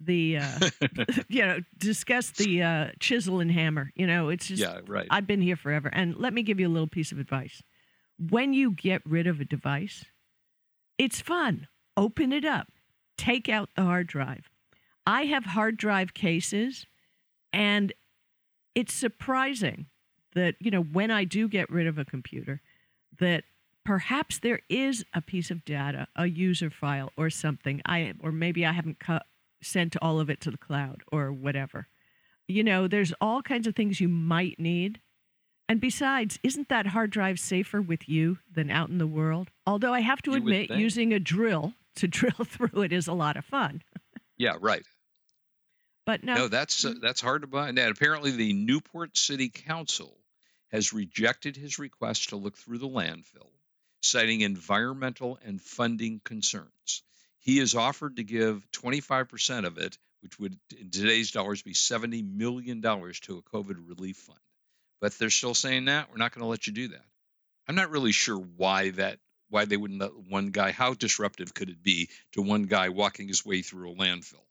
the, 0.00 0.38
uh, 0.38 0.58
you 1.28 1.44
know, 1.46 1.60
discussed 1.78 2.36
the 2.36 2.62
uh, 2.62 2.88
chisel 2.98 3.40
and 3.40 3.50
hammer. 3.50 3.92
You 3.94 4.06
know, 4.06 4.28
it's 4.28 4.48
just 4.48 4.62
yeah, 4.62 4.80
right. 4.86 5.06
I've 5.10 5.26
been 5.26 5.40
here 5.40 5.56
forever. 5.56 5.88
And 5.92 6.16
let 6.16 6.32
me 6.32 6.42
give 6.42 6.58
you 6.58 6.66
a 6.66 6.70
little 6.70 6.88
piece 6.88 7.12
of 7.12 7.18
advice. 7.18 7.62
When 8.18 8.52
you 8.52 8.72
get 8.72 9.02
rid 9.04 9.26
of 9.26 9.40
a 9.40 9.44
device, 9.44 10.04
it's 10.98 11.20
fun. 11.20 11.68
Open 11.96 12.32
it 12.32 12.44
up, 12.44 12.68
take 13.16 13.48
out 13.48 13.70
the 13.74 13.82
hard 13.82 14.06
drive. 14.06 14.50
I 15.06 15.26
have 15.26 15.44
hard 15.44 15.76
drive 15.76 16.14
cases, 16.14 16.86
and 17.52 17.92
it's 18.74 18.92
surprising 18.92 19.86
that, 20.34 20.56
you 20.60 20.70
know, 20.70 20.82
when 20.82 21.10
I 21.10 21.24
do 21.24 21.48
get 21.48 21.70
rid 21.70 21.86
of 21.86 21.98
a 21.98 22.04
computer, 22.04 22.60
that 23.18 23.44
perhaps 23.84 24.38
there 24.38 24.60
is 24.68 25.04
a 25.14 25.22
piece 25.22 25.50
of 25.50 25.64
data, 25.64 26.08
a 26.16 26.26
user 26.26 26.70
file 26.70 27.12
or 27.16 27.30
something. 27.30 27.80
I 27.86 28.12
or 28.22 28.32
maybe 28.32 28.66
I 28.66 28.72
haven't 28.72 28.98
cut, 28.98 29.24
sent 29.62 29.96
all 30.02 30.20
of 30.20 30.28
it 30.28 30.40
to 30.42 30.50
the 30.50 30.58
cloud 30.58 31.02
or 31.10 31.32
whatever 31.32 31.88
you 32.48 32.62
know, 32.62 32.86
there's 32.88 33.12
all 33.20 33.42
kinds 33.42 33.66
of 33.66 33.74
things 33.74 34.00
you 34.00 34.08
might 34.08 34.58
need. 34.58 35.00
And 35.68 35.80
besides, 35.80 36.38
isn't 36.42 36.68
that 36.68 36.88
hard 36.88 37.10
drive 37.10 37.40
safer 37.40 37.82
with 37.82 38.08
you 38.08 38.38
than 38.52 38.70
out 38.70 38.88
in 38.88 38.98
the 38.98 39.06
world? 39.06 39.50
Although 39.66 39.92
I 39.92 40.00
have 40.00 40.22
to 40.22 40.32
You 40.32 40.36
admit, 40.36 40.70
using 40.70 41.12
a 41.12 41.18
drill 41.18 41.74
to 41.96 42.08
drill 42.08 42.44
through 42.44 42.82
it 42.82 42.92
is 42.92 43.08
a 43.08 43.12
lot 43.12 43.36
of 43.36 43.44
fun. 43.44 43.82
yeah, 44.36 44.56
right. 44.60 44.82
But 46.04 46.22
no, 46.22 46.34
No, 46.34 46.48
that's 46.48 46.84
uh, 46.84 46.94
that's 47.00 47.20
hard 47.20 47.42
to 47.42 47.48
buy. 47.48 47.68
And 47.68 47.78
apparently, 47.78 48.30
the 48.30 48.52
Newport 48.52 49.16
City 49.16 49.48
Council 49.48 50.16
has 50.70 50.92
rejected 50.92 51.56
his 51.56 51.78
request 51.80 52.28
to 52.28 52.36
look 52.36 52.56
through 52.56 52.78
the 52.78 52.88
landfill, 52.88 53.50
citing 54.02 54.42
environmental 54.42 55.38
and 55.44 55.60
funding 55.60 56.20
concerns. 56.22 57.02
He 57.40 57.58
has 57.58 57.74
offered 57.74 58.16
to 58.16 58.24
give 58.24 58.66
25% 58.72 59.66
of 59.66 59.78
it, 59.78 59.98
which 60.20 60.38
would 60.38 60.56
in 60.78 60.90
today's 60.90 61.30
dollars 61.32 61.62
be 61.62 61.74
70 61.74 62.22
million 62.22 62.80
dollars 62.80 63.18
to 63.20 63.38
a 63.38 63.42
COVID 63.42 63.88
relief 63.88 64.16
fund. 64.16 64.38
But 65.00 65.12
they're 65.18 65.30
still 65.30 65.54
saying 65.54 65.86
that 65.86 66.10
we're 66.10 66.16
not 66.16 66.32
going 66.32 66.42
to 66.42 66.48
let 66.48 66.66
you 66.66 66.72
do 66.72 66.88
that. 66.88 67.04
I'm 67.68 67.74
not 67.74 67.90
really 67.90 68.12
sure 68.12 68.36
why 68.38 68.90
that 68.90 69.18
why 69.48 69.64
they 69.64 69.76
wouldn't 69.76 70.00
let 70.00 70.16
one 70.16 70.48
guy. 70.48 70.72
How 70.72 70.94
disruptive 70.94 71.54
could 71.54 71.68
it 71.68 71.82
be 71.82 72.08
to 72.32 72.42
one 72.42 72.64
guy 72.64 72.88
walking 72.88 73.28
his 73.28 73.44
way 73.46 73.62
through 73.62 73.92
a 73.92 73.94
landfill? 73.94 74.42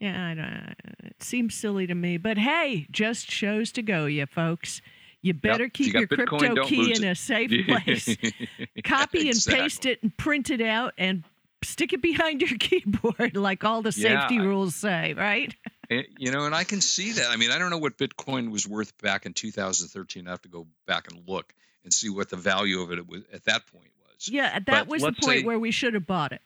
yeah, 0.00 0.28
I 0.28 0.34
don't, 0.34 0.74
it 1.04 1.22
seems 1.22 1.54
silly 1.54 1.86
to 1.86 1.94
me. 1.94 2.16
But 2.16 2.38
hey, 2.38 2.86
just 2.90 3.30
shows 3.30 3.70
to 3.72 3.82
go, 3.82 4.06
you 4.06 4.24
folks. 4.26 4.80
You 5.22 5.34
better 5.34 5.64
you 5.64 5.70
keep 5.70 5.92
got 5.92 5.98
your 5.98 6.08
Bitcoin, 6.08 6.40
crypto 6.40 6.66
key 6.66 6.92
in 6.94 7.04
it. 7.04 7.10
a 7.10 7.14
safe 7.14 7.50
place. 7.66 8.16
Copy 8.84 9.18
and 9.28 9.28
Exactly. 9.30 9.62
paste 9.62 9.84
it 9.86 10.02
and 10.02 10.16
print 10.16 10.48
it 10.48 10.62
out 10.62 10.94
and 10.96 11.24
stick 11.62 11.92
it 11.92 12.00
behind 12.00 12.40
your 12.40 12.56
keyboard 12.58 13.36
like 13.36 13.62
all 13.62 13.82
the 13.82 13.92
Yeah, 13.92 14.20
safety 14.20 14.40
rules 14.40 14.74
say, 14.74 15.12
right? 15.12 15.54
And, 15.90 16.06
you 16.18 16.30
know, 16.30 16.44
and 16.46 16.54
I 16.54 16.64
can 16.64 16.80
see 16.80 17.12
that. 17.12 17.30
I 17.30 17.36
mean, 17.36 17.50
I 17.50 17.58
don't 17.58 17.70
know 17.70 17.78
what 17.78 17.98
Bitcoin 17.98 18.50
was 18.50 18.66
worth 18.66 18.96
back 18.98 19.26
in 19.26 19.32
2013. 19.34 20.26
I 20.26 20.30
have 20.30 20.42
to 20.42 20.48
go 20.48 20.66
back 20.86 21.10
and 21.10 21.28
look 21.28 21.52
and 21.84 21.92
see 21.92 22.08
what 22.08 22.30
the 22.30 22.36
value 22.36 22.80
of 22.80 22.92
it 22.92 23.06
was 23.08 23.22
at 23.32 23.44
that 23.46 23.66
point 23.66 23.90
was. 24.06 24.28
Yeah, 24.28 24.52
that 24.52 24.64
But 24.66 24.86
was 24.86 25.02
the 25.02 25.12
point 25.12 25.40
say- 25.40 25.42
where 25.42 25.58
we 25.58 25.72
should 25.72 25.94
have 25.94 26.06
bought 26.06 26.32
it. 26.32 26.42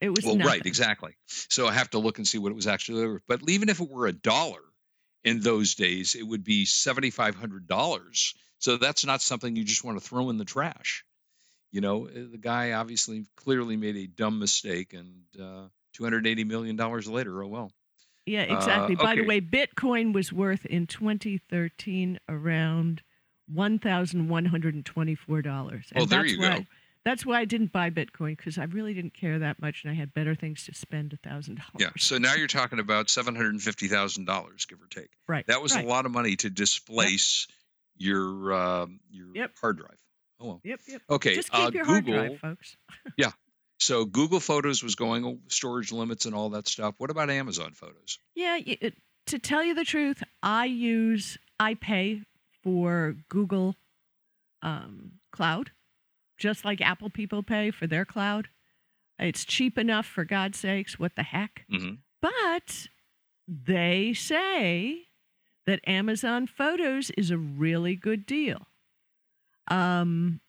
It 0.00 0.08
was 0.10 0.24
Well, 0.24 0.34
nothing. 0.34 0.50
right, 0.50 0.66
exactly. 0.66 1.14
So 1.26 1.68
I 1.68 1.72
have 1.74 1.90
to 1.90 1.98
look 1.98 2.18
and 2.18 2.26
see 2.26 2.38
what 2.38 2.50
it 2.50 2.56
was 2.56 2.66
actually 2.66 3.06
worth. 3.06 3.22
But 3.28 3.48
even 3.48 3.68
if 3.68 3.80
it 3.80 3.88
were 3.88 4.06
a 4.08 4.12
dollar, 4.12 4.60
in 5.24 5.38
those 5.40 5.76
days, 5.76 6.16
it 6.16 6.24
would 6.24 6.42
be 6.42 6.64
$7,500. 6.66 8.34
So 8.58 8.76
that's 8.76 9.04
not 9.04 9.22
something 9.22 9.54
you 9.56 9.64
just 9.64 9.84
want 9.84 10.00
to 10.00 10.04
throw 10.04 10.30
in 10.30 10.36
the 10.38 10.44
trash. 10.44 11.04
You 11.70 11.80
know, 11.80 12.06
uh, 12.08 12.12
the 12.30 12.38
guy 12.40 12.72
obviously 12.72 13.26
clearly 13.36 13.76
made 13.76 13.96
a 13.96 14.06
dumb 14.06 14.38
mistake, 14.38 14.92
and 14.92 15.22
uh, 15.40 15.68
$280 15.98 16.44
million 16.46 16.76
later, 16.76 17.42
oh 17.42 17.46
well. 17.46 17.72
Yeah, 18.26 18.42
Uh, 18.50 18.56
exactly. 18.56 18.94
By 18.94 19.16
the 19.16 19.24
way, 19.24 19.40
Bitcoin 19.40 20.12
was 20.12 20.32
worth 20.32 20.64
in 20.66 20.86
2013 20.86 22.18
around 22.28 23.02
one 23.52 23.78
thousand 23.78 24.28
one 24.28 24.44
hundred 24.46 24.74
and 24.74 24.84
twenty-four 24.86 25.42
dollars. 25.42 25.86
Oh, 25.96 26.04
there 26.04 26.20
that's 26.20 26.32
you 26.32 26.40
why, 26.40 26.58
go. 26.60 26.64
That's 27.04 27.26
why 27.26 27.40
I 27.40 27.44
didn't 27.44 27.72
buy 27.72 27.90
Bitcoin 27.90 28.36
because 28.36 28.58
I 28.58 28.64
really 28.64 28.94
didn't 28.94 29.14
care 29.14 29.40
that 29.40 29.60
much, 29.60 29.82
and 29.82 29.90
I 29.90 29.94
had 29.94 30.14
better 30.14 30.36
things 30.36 30.64
to 30.66 30.74
spend 30.74 31.12
a 31.12 31.16
thousand 31.28 31.56
dollars. 31.56 31.72
Yeah. 31.80 31.90
So 31.98 32.18
now 32.18 32.34
you're 32.34 32.46
talking 32.46 32.78
about 32.78 33.08
$750,000, 33.08 34.68
give 34.68 34.80
or 34.80 34.86
take. 34.88 35.08
right. 35.26 35.46
That 35.48 35.60
was 35.62 35.74
right. 35.74 35.84
a 35.84 35.88
lot 35.88 36.06
of 36.06 36.12
money 36.12 36.36
to 36.36 36.50
displace 36.50 37.48
your 37.96 38.52
um, 38.54 39.00
your 39.10 39.28
Yep. 39.34 39.50
hard 39.60 39.78
drive. 39.78 39.98
Oh 40.40 40.46
well. 40.46 40.60
Yep, 40.64 40.80
yep. 40.88 41.02
Okay. 41.10 41.34
Just 41.34 41.50
keep 41.50 41.60
uh, 41.66 41.70
your 41.74 41.84
hard 41.84 42.04
Google. 42.06 42.26
drive, 42.28 42.38
folks. 42.40 42.76
So 43.82 44.04
Google 44.04 44.38
Photos 44.38 44.82
was 44.82 44.94
going 44.94 45.24
over 45.24 45.38
storage 45.48 45.90
limits 45.90 46.24
and 46.24 46.34
all 46.34 46.50
that 46.50 46.68
stuff. 46.68 46.94
What 46.98 47.10
about 47.10 47.30
Amazon 47.30 47.72
Photos? 47.72 48.18
Yeah, 48.34 48.58
it, 48.64 48.94
to 49.26 49.38
tell 49.38 49.64
you 49.64 49.74
the 49.74 49.84
truth, 49.84 50.22
I 50.42 50.66
use 50.66 51.36
I 51.58 51.74
pay 51.74 52.22
for 52.62 53.16
Google 53.28 53.74
um, 54.62 55.12
Cloud, 55.32 55.72
just 56.38 56.64
like 56.64 56.80
Apple 56.80 57.10
people 57.10 57.42
pay 57.42 57.72
for 57.72 57.88
their 57.88 58.04
cloud. 58.04 58.48
It's 59.18 59.44
cheap 59.44 59.76
enough 59.76 60.06
for 60.06 60.24
God's 60.24 60.58
sakes. 60.58 60.98
What 60.98 61.16
the 61.16 61.24
heck? 61.24 61.64
Mhm. 61.70 61.98
But 62.20 62.88
they 63.48 64.14
say 64.14 65.08
that 65.66 65.80
Amazon 65.88 66.46
Photos 66.46 67.10
is 67.10 67.30
a 67.30 67.38
really 67.38 67.96
good 67.96 68.26
deal. 68.26 68.68
Um, 69.68 70.40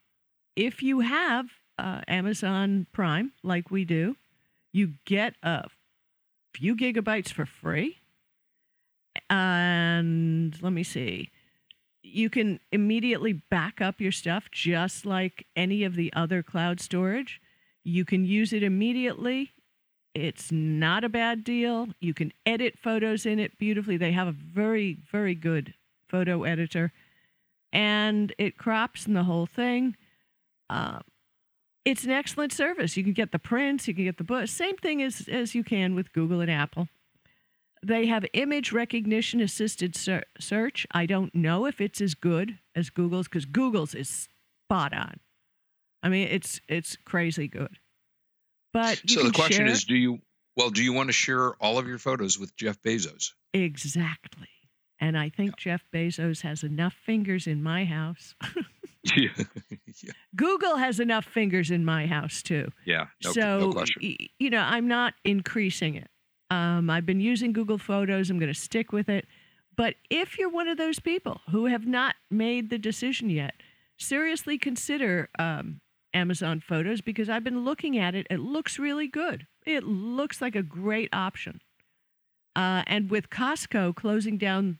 if 0.56 0.84
you 0.84 1.00
have 1.00 1.48
uh, 1.78 2.02
Amazon 2.08 2.88
Prime, 2.92 3.32
like 3.44 3.72
we 3.72 3.86
do, 3.86 4.16
you 4.72 4.94
get 5.06 5.36
a 5.44 5.68
few 6.54 6.76
gigabytes 6.76 7.32
for 7.32 7.46
free. 7.46 8.00
And 9.30 10.56
let 10.62 10.74
me 10.74 10.84
see. 10.84 11.30
You 12.04 12.30
can 12.30 12.60
immediately 12.72 13.34
back 13.34 13.82
up 13.82 14.00
your 14.00 14.12
stuff 14.12 14.50
just 14.52 15.06
like 15.06 15.46
any 15.56 15.84
of 15.84 15.96
the 15.96 16.12
other 16.14 16.44
cloud 16.44 16.80
storage. 16.80 17.42
You 17.84 18.06
can 18.06 18.26
use 18.26 18.54
it 18.54 18.64
immediately. 18.64 19.52
It's 20.14 20.52
not 20.52 21.04
a 21.04 21.10
bad 21.10 21.44
deal. 21.44 21.90
You 22.00 22.14
can 22.14 22.34
edit 22.46 22.78
photos 22.78 23.26
in 23.26 23.40
it 23.40 23.58
beautifully. 23.58 23.98
They 23.98 24.12
have 24.12 24.28
a 24.28 24.32
very, 24.32 24.98
very 25.12 25.34
good 25.34 25.74
photo 26.08 26.44
editor. 26.44 26.92
And 27.72 28.34
it 28.38 28.58
crops 28.58 29.08
and 29.08 29.16
the 29.16 29.24
whole 29.24 29.48
thing. 29.48 29.96
Uh, 30.70 31.00
it's 31.86 32.04
an 32.04 32.12
excellent 32.12 32.54
service. 32.54 32.96
You 32.96 33.04
can 33.04 33.14
get 33.14 33.32
the 33.32 33.40
prints, 33.40 33.88
you 33.88 33.94
can 33.94 34.06
get 34.06 34.18
the 34.18 34.24
book. 34.24 34.48
Same 34.48 34.78
thing 34.78 35.02
as, 35.02 35.28
as 35.28 35.54
you 35.54 35.64
can 35.64 35.96
with 35.96 36.14
Google 36.14 36.42
and 36.42 36.52
Apple. 36.52 36.88
They 37.86 38.06
have 38.06 38.26
image 38.34 38.72
recognition 38.72 39.42
assisted 39.42 39.96
ser- 39.96 40.24
search. 40.40 40.88
I 40.92 41.06
don't 41.06 41.36
know 41.36 41.66
if 41.66 41.82
it's 41.82 42.00
as 42.00 42.14
good 42.14 42.58
as 42.76 42.90
Google's 42.90 43.28
because 43.28 43.46
Google's 43.46 43.94
is 43.94 44.30
spot 44.66 44.94
on. 44.94 45.20
I 46.02 46.10
mean, 46.10 46.28
it's 46.30 46.62
it's 46.70 46.98
crazy 47.06 47.48
good. 47.48 47.78
But 48.72 49.02
so 49.08 49.24
the 49.24 49.32
question 49.32 49.66
share- 49.66 49.74
is, 49.74 49.84
do 49.84 49.96
you 49.96 50.20
well, 50.56 50.70
do 50.70 50.84
you 50.84 50.94
want 50.94 51.10
to 51.10 51.14
share 51.14 51.56
all 51.56 51.78
of 51.78 51.88
your 51.88 51.98
photos 51.98 52.40
with 52.40 52.56
Jeff 52.56 52.82
Bezos? 52.82 53.32
exactly. 53.54 54.48
And 55.00 55.18
I 55.18 55.30
think 55.30 55.58
Jeff 55.58 55.84
Bezos 55.94 56.42
has 56.42 56.64
enough 56.64 56.94
fingers 57.06 57.46
in 57.46 57.62
my 57.62 57.84
house. 57.84 58.36
yeah. 59.16 59.28
yeah. 60.04 60.12
Google 60.36 60.78
has 60.78 61.00
enough 61.00 61.26
fingers 61.26 61.72
in 61.72 61.86
my 61.86 62.08
house 62.08 62.42
too. 62.42 62.72
Yeah. 62.86 63.08
No, 63.24 63.32
so 63.32 63.72
no 63.72 63.86
you 64.40 64.50
know, 64.50 64.62
I'm 64.62 64.88
not 64.88 65.14
increasing 65.24 65.96
it. 65.96 66.10
Um, 66.50 66.90
I've 66.90 67.06
been 67.06 67.22
using 67.22 67.54
Google 67.54 67.78
Photos. 67.78 68.30
I'm 68.30 68.40
going 68.40 68.54
to 68.54 68.60
stick 68.60 68.92
with 68.92 69.10
it. 69.10 69.26
But 69.76 69.96
if 70.10 70.38
you're 70.38 70.50
one 70.50 70.68
of 70.68 70.78
those 70.78 71.00
people 71.00 71.42
who 71.50 71.66
have 71.66 71.88
not 71.88 72.16
made 72.30 72.70
the 72.70 72.78
decision 72.78 73.30
yet, 73.30 73.56
seriously 73.98 74.58
consider 74.58 75.30
um, 75.40 75.82
Amazon 76.14 76.60
Photos 76.60 77.02
because 77.02 77.30
I've 77.30 77.44
been 77.44 77.66
looking 77.66 77.98
at 77.98 78.14
it. 78.14 78.28
It 78.30 78.40
looks 78.40 78.78
really 78.78 79.08
good. 79.08 79.48
It 79.66 79.84
looks 79.84 80.42
like 80.42 80.56
a 80.56 80.62
great 80.62 81.10
option. 81.12 81.62
Uh, 82.56 82.84
and 82.86 83.10
with 83.10 83.30
Costco 83.30 83.96
closing 83.96 84.38
down, 84.38 84.78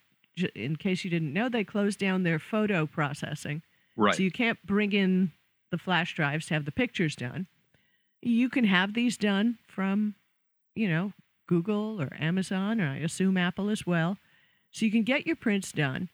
in 0.56 0.76
case 0.76 1.04
you 1.04 1.10
didn't 1.10 1.34
know, 1.34 1.50
they 1.50 1.64
closed 1.64 1.98
down 1.98 2.24
their 2.24 2.40
photo 2.40 2.86
processing. 2.86 3.64
Right. 3.96 4.16
So 4.16 4.24
you 4.24 4.32
can't 4.32 4.58
bring 4.66 4.92
in 4.92 5.32
the 5.72 5.78
flash 5.78 6.16
drives 6.16 6.48
to 6.48 6.54
have 6.54 6.66
the 6.66 6.72
pictures 6.72 7.16
done. 7.16 7.48
You 8.22 8.50
can 8.50 8.66
have 8.66 8.94
these 8.94 9.18
done 9.18 9.58
from, 9.68 10.16
you 10.76 10.88
know, 10.88 11.14
Google 11.48 12.02
or 12.02 12.16
Amazon, 12.20 12.80
or 12.80 12.88
I 12.88 12.98
assume 12.98 13.38
Apple 13.38 13.70
as 13.70 13.86
well. 13.86 14.18
So 14.72 14.86
you 14.86 14.92
can 14.92 15.04
get 15.04 15.28
your 15.28 15.36
prints 15.36 15.72
done. 15.72 16.10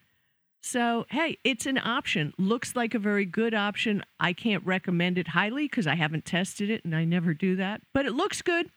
So, 0.61 1.05
hey, 1.09 1.37
it's 1.43 1.65
an 1.65 1.77
option. 1.77 2.33
Looks 2.37 2.75
like 2.75 2.93
a 2.93 2.99
very 2.99 3.25
good 3.25 3.53
option. 3.53 4.03
I 4.19 4.33
can't 4.33 4.65
recommend 4.65 5.17
it 5.17 5.29
highly 5.29 5.65
because 5.65 5.87
I 5.87 5.95
haven't 5.95 6.25
tested 6.25 6.69
it 6.69 6.83
and 6.83 6.95
I 6.95 7.05
never 7.05 7.33
do 7.33 7.55
that, 7.55 7.81
but 7.93 8.05
it 8.05 8.11
looks 8.11 8.41
good. 8.41 8.69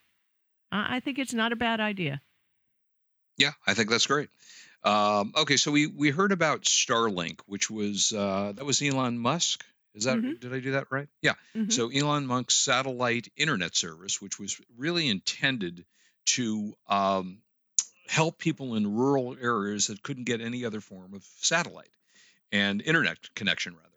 I 0.71 0.97
I 0.97 1.01
think 1.01 1.19
it's 1.19 1.35
not 1.35 1.53
a 1.53 1.57
bad 1.57 1.81
idea. 1.81 2.21
Yeah, 3.37 3.53
I 3.67 3.75
think 3.75 3.91
that's 3.91 4.07
great. 4.07 4.29
Um, 4.85 5.33
okay, 5.37 5.57
so 5.57 5.71
we 5.71 5.87
we 5.87 6.11
heard 6.11 6.33
about 6.33 6.63
Starlink, 6.63 7.41
which 7.47 7.71
was 7.71 8.13
uh, 8.13 8.53
that 8.57 8.65
was 8.65 8.83
Elon 8.83 9.19
Musk. 9.19 9.65
Is 9.95 10.05
that 10.05 10.19
Mhm. 10.19 10.41
did 10.41 10.53
I 10.55 10.61
do 10.61 10.73
that 10.73 10.89
right? 10.91 11.09
Yeah. 11.21 11.35
Mhm. 11.55 11.73
So 11.73 11.91
Elon 11.91 12.27
Musk's 12.27 12.55
satellite 12.55 13.31
internet 13.37 13.77
service, 13.77 14.21
which 14.21 14.39
was 14.39 14.61
really 14.77 15.09
intended 15.09 15.85
to 16.25 16.75
um, 16.89 17.43
help 18.07 18.39
people 18.39 18.75
in 18.75 18.95
rural 18.95 19.37
areas 19.41 19.87
that 19.89 20.03
couldn't 20.03 20.25
get 20.25 20.41
any 20.41 20.65
other 20.65 20.81
form 20.81 21.15
of 21.15 21.25
satellite 21.41 21.91
and 22.51 22.83
internet 22.83 23.19
connection, 23.35 23.75
rather. 23.75 23.89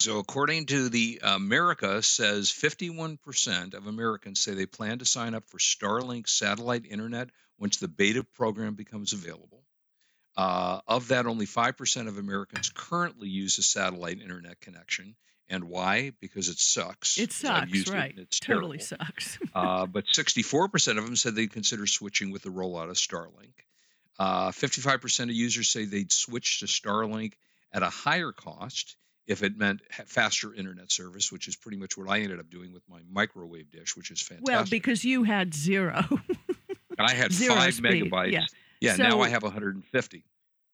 So, 0.00 0.18
according 0.18 0.66
to 0.66 0.88
the 0.88 1.20
America, 1.22 2.02
says 2.02 2.50
51% 2.50 3.74
of 3.74 3.86
Americans 3.86 4.40
say 4.40 4.54
they 4.54 4.66
plan 4.66 4.98
to 5.00 5.04
sign 5.04 5.34
up 5.34 5.44
for 5.48 5.58
Starlink 5.58 6.28
satellite 6.28 6.86
internet 6.86 7.28
once 7.58 7.76
the 7.76 7.88
beta 7.88 8.24
program 8.24 8.74
becomes 8.74 9.12
available. 9.12 9.62
Uh, 10.36 10.80
of 10.86 11.08
that, 11.08 11.26
only 11.26 11.46
5% 11.46 12.08
of 12.08 12.18
Americans 12.18 12.70
currently 12.74 13.28
use 13.28 13.58
a 13.58 13.62
satellite 13.62 14.20
internet 14.20 14.60
connection. 14.60 15.16
And 15.48 15.64
why? 15.64 16.12
Because 16.20 16.48
it 16.48 16.58
sucks. 16.58 17.18
It 17.18 17.32
sucks, 17.32 17.70
used 17.72 17.92
it 17.92 18.14
it's 18.16 18.38
totally 18.38 18.78
terrible. 18.78 19.04
sucks. 19.04 19.38
Uh, 19.54 19.86
but 19.86 20.06
64% 20.06 20.98
of 20.98 21.04
them 21.04 21.16
said 21.16 21.34
they'd 21.34 21.52
consider 21.52 21.86
switching 21.86 22.30
with 22.30 22.42
the 22.42 22.50
rollout 22.50 22.88
of 22.88 22.96
Starlink. 22.96 23.54
Uh, 24.18 24.50
55% 24.50 25.24
of 25.24 25.30
users 25.30 25.68
say 25.68 25.84
they'd 25.84 26.12
switch 26.12 26.60
to 26.60 26.66
Starlink 26.66 27.32
at 27.72 27.82
a 27.82 27.90
higher 27.90 28.32
cost 28.32 28.96
if 29.26 29.42
it 29.42 29.56
meant 29.56 29.80
faster 30.06 30.52
internet 30.54 30.90
service, 30.92 31.30
which 31.32 31.48
is 31.48 31.56
pretty 31.56 31.76
much 31.78 31.96
what 31.96 32.08
I 32.08 32.20
ended 32.20 32.38
up 32.40 32.50
doing 32.50 32.72
with 32.72 32.82
my 32.88 33.00
microwave 33.10 33.70
dish, 33.70 33.96
which 33.96 34.10
is 34.10 34.20
fantastic. 34.20 34.46
well, 34.46 34.64
because 34.68 35.04
you 35.04 35.24
had 35.24 35.54
zero. 35.54 36.04
I 36.98 37.14
had 37.14 37.32
zero 37.32 37.54
five 37.54 37.74
speed, 37.74 38.04
megabytes. 38.10 38.32
yeah. 38.32 38.46
Yeah, 38.80 38.96
now 38.96 39.20
I 39.20 39.28
have 39.28 39.42
150. 39.42 40.24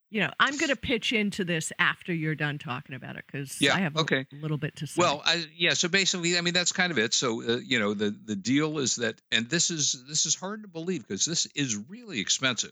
you 0.09 0.21
know, 0.21 0.31
I'm 0.39 0.55
going 0.57 0.69
to 0.69 0.75
pitch 0.77 1.11
into 1.11 1.43
this 1.43 1.73
after 1.79 2.13
you're 2.13 2.35
done 2.35 2.57
talking 2.57 2.95
about 2.95 3.17
it 3.17 3.25
because 3.29 3.61
Yeah, 3.61 3.75
I 3.75 3.79
have 3.79 3.95
a 3.95 3.99
okay. 3.99 4.25
little 4.31 4.57
bit 4.57 4.77
to 4.77 4.87
say. 4.87 5.01
Well, 5.01 5.21
I, 5.25 5.45
yeah. 5.55 5.73
So 5.73 5.89
basically, 5.89 6.37
I 6.37 6.41
mean, 6.41 6.53
that's 6.53 6.71
kind 6.71 6.91
of 6.91 6.97
it. 6.97 7.13
So 7.13 7.41
uh, 7.43 7.57
you 7.57 7.79
know, 7.79 7.93
the 7.93 8.09
the 8.11 8.35
deal 8.37 8.79
is 8.79 8.95
that, 8.97 9.19
and 9.31 9.49
this 9.49 9.69
is 9.69 10.03
this 10.07 10.25
is 10.25 10.35
hard 10.35 10.61
to 10.61 10.67
believe 10.69 11.05
because 11.07 11.25
this 11.25 11.45
is 11.55 11.75
really 11.89 12.19
expensive. 12.21 12.71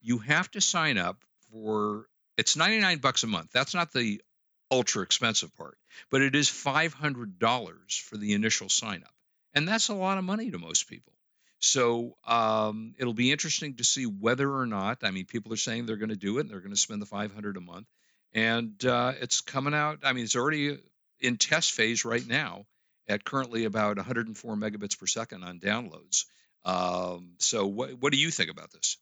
You 0.00 0.18
have 0.18 0.50
to 0.52 0.60
sign 0.60 0.98
up 0.98 1.24
for 1.50 2.06
it's 2.38 2.56
ninety 2.56 2.78
nine 2.80 2.98
bucks 2.98 3.24
a 3.24 3.26
month. 3.26 3.50
That's 3.52 3.74
not 3.74 3.92
the 3.92 4.22
ultra 4.70 5.02
expensive 5.02 5.56
part, 5.56 5.78
but 6.10 6.22
it 6.22 6.34
is 6.36 6.48
five 6.48 6.92
hundred 6.94 7.38
dollars 7.40 7.96
for 7.96 8.16
the 8.16 8.34
initial 8.34 8.68
sign 8.68 9.02
up, 9.02 9.14
and 9.54 9.66
that's 9.66 9.88
a 9.88 9.94
lot 9.94 10.18
of 10.18 10.24
money 10.24 10.50
to 10.52 10.58
most 10.58 10.88
people. 10.88 11.12
So 11.58 12.16
um, 12.26 12.94
it'll 12.98 13.14
be 13.14 13.32
interesting 13.32 13.76
to 13.76 13.84
see 13.84 14.04
whether 14.04 14.50
or 14.52 14.66
not. 14.66 14.98
I 15.02 15.10
mean, 15.10 15.24
people 15.24 15.52
are 15.52 15.58
saying 15.58 15.86
they're 15.86 15.96
going 15.96 16.10
to 16.10 16.16
do 16.16 16.38
it, 16.38 16.42
and 16.42 16.50
they're 16.50 16.60
going 16.60 16.70
to 16.70 16.76
spend 16.76 17.00
the 17.00 17.06
five 17.06 17.32
hundred 17.32 17.56
a 17.56 17.60
month, 17.60 17.86
and 18.32 18.84
uh, 18.84 19.12
it's 19.20 19.40
coming 19.40 19.74
out. 19.74 20.00
I 20.04 20.12
mean, 20.12 20.24
it's 20.24 20.36
already 20.36 20.78
in 21.20 21.36
test 21.38 21.72
phase 21.72 22.04
right 22.04 22.26
now 22.26 22.66
at 23.08 23.24
currently 23.24 23.64
about 23.64 23.96
104 23.96 24.56
megabits 24.56 24.98
per 24.98 25.06
second 25.06 25.44
on 25.44 25.60
downloads. 25.60 26.24
Um, 26.64 27.34
so 27.38 27.66
what 27.66 27.98
what 28.00 28.12
do 28.12 28.18
you 28.18 28.30
think 28.30 28.50
about 28.50 28.72
this? 28.72 28.98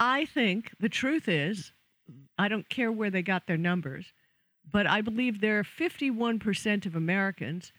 I 0.00 0.24
think 0.24 0.72
the 0.80 0.88
truth 0.88 1.28
is, 1.28 1.72
I 2.36 2.48
don't 2.48 2.68
care 2.68 2.90
where 2.90 3.10
they 3.10 3.22
got 3.22 3.46
their 3.46 3.56
numbers, 3.56 4.12
but 4.68 4.86
I 4.86 5.00
believe 5.00 5.40
there 5.40 5.60
are 5.60 5.64
51% 5.64 6.86
of 6.86 6.96
Americans 6.96 7.72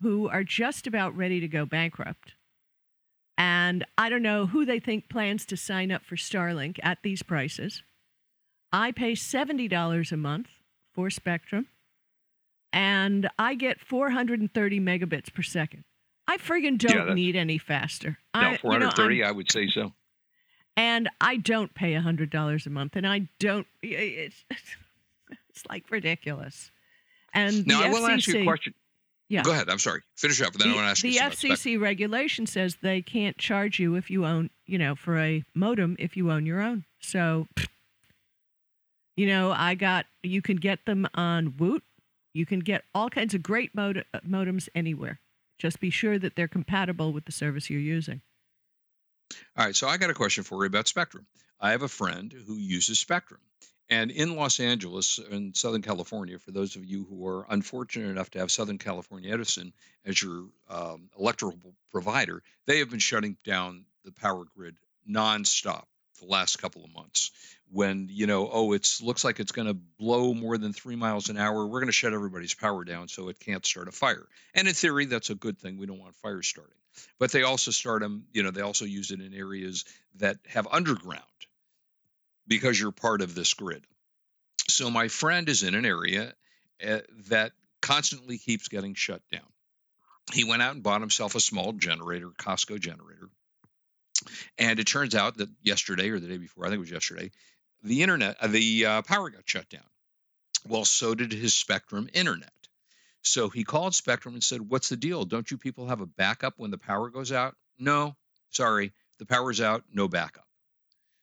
who 0.00 0.28
are 0.28 0.44
just 0.44 0.86
about 0.86 1.14
ready 1.14 1.40
to 1.40 1.48
go 1.48 1.66
bankrupt. 1.66 2.32
And 3.38 3.84
I 3.98 4.08
don't 4.08 4.22
know 4.22 4.46
who 4.46 4.64
they 4.64 4.78
think 4.80 5.08
plans 5.08 5.44
to 5.46 5.56
sign 5.56 5.92
up 5.92 6.04
for 6.04 6.16
Starlink 6.16 6.78
at 6.82 6.98
these 7.02 7.22
prices. 7.22 7.82
I 8.72 8.92
pay 8.92 9.12
$70 9.12 10.12
a 10.12 10.16
month 10.16 10.48
for 10.94 11.10
Spectrum, 11.10 11.66
and 12.72 13.28
I 13.38 13.54
get 13.54 13.80
430 13.80 14.80
megabits 14.80 15.32
per 15.32 15.42
second. 15.42 15.84
I 16.26 16.38
friggin' 16.38 16.78
don't 16.78 16.96
that's- 16.96 17.14
need 17.14 17.36
any 17.36 17.58
faster. 17.58 18.18
No, 18.34 18.40
I, 18.40 18.44
you 18.44 18.50
know, 18.52 18.58
430, 18.62 19.22
I 19.22 19.30
would 19.30 19.50
say 19.52 19.68
so. 19.68 19.92
and 20.76 21.08
I 21.20 21.36
don't 21.36 21.74
pay 21.74 21.92
$100 21.94 22.66
a 22.66 22.70
month, 22.70 22.96
and 22.96 23.06
I 23.06 23.28
don't, 23.38 23.66
it's, 23.82 24.44
it's 24.50 25.62
like 25.68 25.90
ridiculous. 25.90 26.70
And 27.32 27.66
Now, 27.66 27.80
the 27.80 27.86
I 27.86 27.90
will 27.90 28.06
ask 28.06 28.26
you 28.26 28.40
a 28.40 28.44
question. 28.44 28.74
Yeah. 29.28 29.42
Go 29.42 29.50
ahead. 29.50 29.68
I'm 29.68 29.78
sorry. 29.78 30.02
Finish 30.16 30.40
up, 30.40 30.52
and 30.52 30.60
then 30.60 30.68
I 30.68 30.70
the, 30.70 30.76
want 30.76 30.86
to 30.86 30.90
ask 30.90 31.02
the 31.02 31.08
you 31.08 31.18
something. 31.18 31.50
about 31.50 31.58
FCC 31.58 31.80
regulation 31.80 32.46
says 32.46 32.76
they 32.80 33.02
can't 33.02 33.36
charge 33.38 33.80
you 33.80 33.96
if 33.96 34.10
you 34.10 34.24
own, 34.24 34.50
you 34.66 34.78
know, 34.78 34.94
for 34.94 35.18
a 35.18 35.42
modem 35.54 35.96
if 35.98 36.16
you 36.16 36.30
own 36.30 36.46
your 36.46 36.60
own. 36.60 36.84
So, 37.00 37.46
you 39.16 39.26
know, 39.26 39.50
I 39.50 39.74
got 39.74 40.06
you 40.22 40.42
can 40.42 40.56
get 40.56 40.84
them 40.86 41.08
on 41.14 41.54
Woot. 41.58 41.82
You 42.34 42.46
can 42.46 42.60
get 42.60 42.84
all 42.94 43.08
kinds 43.08 43.34
of 43.34 43.42
great 43.42 43.74
mod- 43.74 44.04
modems 44.26 44.68
anywhere. 44.74 45.20
Just 45.58 45.80
be 45.80 45.90
sure 45.90 46.18
that 46.18 46.36
they're 46.36 46.48
compatible 46.48 47.12
with 47.12 47.24
the 47.24 47.32
service 47.32 47.70
you're 47.70 47.80
using. 47.80 48.20
All 49.56 49.64
right, 49.64 49.74
so 49.74 49.88
I 49.88 49.96
got 49.96 50.10
a 50.10 50.14
question 50.14 50.44
for 50.44 50.62
you 50.62 50.66
about 50.66 50.86
Spectrum. 50.86 51.26
I 51.58 51.70
have 51.70 51.82
a 51.82 51.88
friend 51.88 52.32
who 52.46 52.56
uses 52.56 53.00
Spectrum. 53.00 53.40
And 53.88 54.10
in 54.10 54.34
Los 54.34 54.58
Angeles 54.58 55.18
in 55.30 55.54
Southern 55.54 55.82
California, 55.82 56.38
for 56.38 56.50
those 56.50 56.74
of 56.74 56.84
you 56.84 57.04
who 57.04 57.26
are 57.28 57.46
unfortunate 57.48 58.10
enough 58.10 58.30
to 58.30 58.40
have 58.40 58.50
Southern 58.50 58.78
California 58.78 59.32
Edison 59.32 59.72
as 60.04 60.20
your 60.20 60.46
um, 60.68 61.08
electrical 61.18 61.74
provider, 61.92 62.42
they 62.66 62.80
have 62.80 62.90
been 62.90 62.98
shutting 62.98 63.36
down 63.44 63.84
the 64.04 64.12
power 64.12 64.44
grid 64.56 64.76
nonstop 65.08 65.84
the 66.20 66.26
last 66.26 66.56
couple 66.56 66.84
of 66.84 66.92
months. 66.92 67.30
When, 67.70 68.08
you 68.10 68.26
know, 68.26 68.48
oh, 68.50 68.72
it 68.72 68.88
looks 69.02 69.24
like 69.24 69.38
it's 69.38 69.52
going 69.52 69.68
to 69.68 69.74
blow 69.98 70.34
more 70.34 70.56
than 70.56 70.72
three 70.72 70.96
miles 70.96 71.28
an 71.28 71.36
hour, 71.36 71.66
we're 71.66 71.80
going 71.80 71.86
to 71.86 71.92
shut 71.92 72.12
everybody's 72.12 72.54
power 72.54 72.84
down 72.84 73.08
so 73.08 73.28
it 73.28 73.38
can't 73.38 73.66
start 73.66 73.88
a 73.88 73.92
fire. 73.92 74.26
And 74.54 74.66
in 74.66 74.74
theory, 74.74 75.06
that's 75.06 75.30
a 75.30 75.34
good 75.34 75.58
thing. 75.58 75.76
We 75.76 75.86
don't 75.86 76.00
want 76.00 76.14
fires 76.16 76.46
starting 76.46 76.76
but 77.18 77.30
they 77.30 77.42
also 77.42 77.70
start 77.70 78.02
them 78.02 78.24
you 78.32 78.42
know 78.42 78.50
they 78.50 78.62
also 78.62 78.84
use 78.84 79.10
it 79.10 79.20
in 79.20 79.34
areas 79.34 79.84
that 80.16 80.36
have 80.46 80.66
underground 80.70 81.22
because 82.46 82.78
you're 82.78 82.92
part 82.92 83.22
of 83.22 83.34
this 83.34 83.54
grid 83.54 83.84
so 84.68 84.90
my 84.90 85.08
friend 85.08 85.48
is 85.48 85.62
in 85.62 85.74
an 85.74 85.84
area 85.84 86.32
uh, 86.86 86.98
that 87.28 87.52
constantly 87.80 88.38
keeps 88.38 88.68
getting 88.68 88.94
shut 88.94 89.22
down 89.30 89.46
he 90.32 90.44
went 90.44 90.62
out 90.62 90.74
and 90.74 90.82
bought 90.82 91.00
himself 91.00 91.34
a 91.34 91.40
small 91.40 91.72
generator 91.72 92.30
costco 92.38 92.78
generator 92.80 93.28
and 94.58 94.80
it 94.80 94.86
turns 94.86 95.14
out 95.14 95.36
that 95.36 95.48
yesterday 95.62 96.10
or 96.10 96.18
the 96.18 96.28
day 96.28 96.38
before 96.38 96.64
i 96.64 96.68
think 96.68 96.78
it 96.78 96.80
was 96.80 96.90
yesterday 96.90 97.30
the 97.82 98.02
internet 98.02 98.36
uh, 98.40 98.46
the 98.46 98.86
uh, 98.86 99.02
power 99.02 99.30
got 99.30 99.42
shut 99.44 99.68
down 99.68 99.82
well 100.68 100.84
so 100.84 101.14
did 101.14 101.32
his 101.32 101.54
spectrum 101.54 102.08
internet 102.12 102.50
so 103.26 103.48
he 103.48 103.64
called 103.64 103.94
Spectrum 103.94 104.34
and 104.34 104.44
said, 104.44 104.60
What's 104.60 104.88
the 104.88 104.96
deal? 104.96 105.24
Don't 105.24 105.50
you 105.50 105.58
people 105.58 105.88
have 105.88 106.00
a 106.00 106.06
backup 106.06 106.54
when 106.58 106.70
the 106.70 106.78
power 106.78 107.10
goes 107.10 107.32
out? 107.32 107.56
No, 107.78 108.16
sorry. 108.50 108.92
The 109.18 109.26
power's 109.26 109.60
out, 109.60 109.84
no 109.92 110.08
backup. 110.08 110.45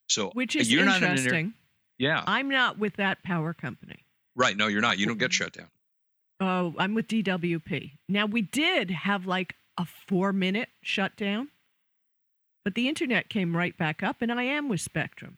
So 0.08 0.30
Which 0.34 0.56
is 0.56 0.72
you're 0.72 0.86
not 0.86 0.98
in 0.98 1.04
an 1.04 1.10
area- 1.10 1.18
interesting. 1.24 1.54
yeah, 1.98 2.24
I'm 2.28 2.50
not 2.50 2.78
with 2.78 2.96
that 2.98 3.24
power 3.24 3.54
company. 3.54 4.06
right. 4.36 4.56
No, 4.58 4.68
you're 4.68 4.82
not. 4.82 4.98
You 5.00 5.06
don't 5.06 5.18
get 5.18 5.34
shut 5.34 5.54
down. 5.54 5.70
Oh, 6.40 6.74
I'm 6.78 6.94
with 6.94 7.08
DWP. 7.08 7.92
Now 8.10 8.26
we 8.26 8.42
did 8.42 8.92
have 8.92 9.26
like 9.26 9.56
a 9.78 9.86
four 9.86 10.34
minute 10.34 10.70
shutdown, 10.82 11.50
but 12.66 12.76
the 12.76 12.88
internet 12.90 13.30
came 13.30 13.56
right 13.56 13.78
back 13.78 14.04
up, 14.04 14.22
and 14.22 14.32
I 14.32 14.44
am 14.44 14.68
with 14.70 14.82
Spectrum. 14.82 15.38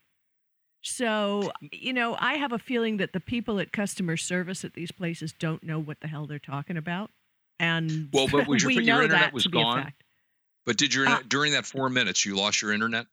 So, 0.82 1.52
you 1.72 1.94
know, 1.94 2.16
I 2.20 2.36
have 2.36 2.52
a 2.52 2.60
feeling 2.60 2.98
that 2.98 3.12
the 3.14 3.20
people 3.20 3.60
at 3.60 3.72
customer 3.72 4.18
service 4.18 4.64
at 4.64 4.74
these 4.76 4.92
places 4.92 5.34
don't 5.34 5.64
know 5.64 5.80
what 5.80 6.00
the 6.02 6.08
hell 6.08 6.28
they're 6.28 6.38
talking 6.38 6.78
about. 6.78 7.10
And 7.60 8.10
Well, 8.14 8.28
but 8.28 8.48
your- 8.48 8.68
we 8.68 8.76
your 8.76 8.84
know 8.84 9.02
internet 9.02 9.10
that 9.22 9.34
was 9.34 9.44
to 9.44 9.50
be 9.50 9.60
a 9.60 9.64
gone? 9.64 9.94
But 10.66 10.78
did 10.78 10.94
your 10.94 11.08
Uh, 11.08 11.22
during 11.28 11.54
that 11.54 11.66
four 11.66 11.90
minutes 11.90 12.26
you 12.26 12.36
lost 12.36 12.62
your 12.62 12.72
internet? 12.72 13.08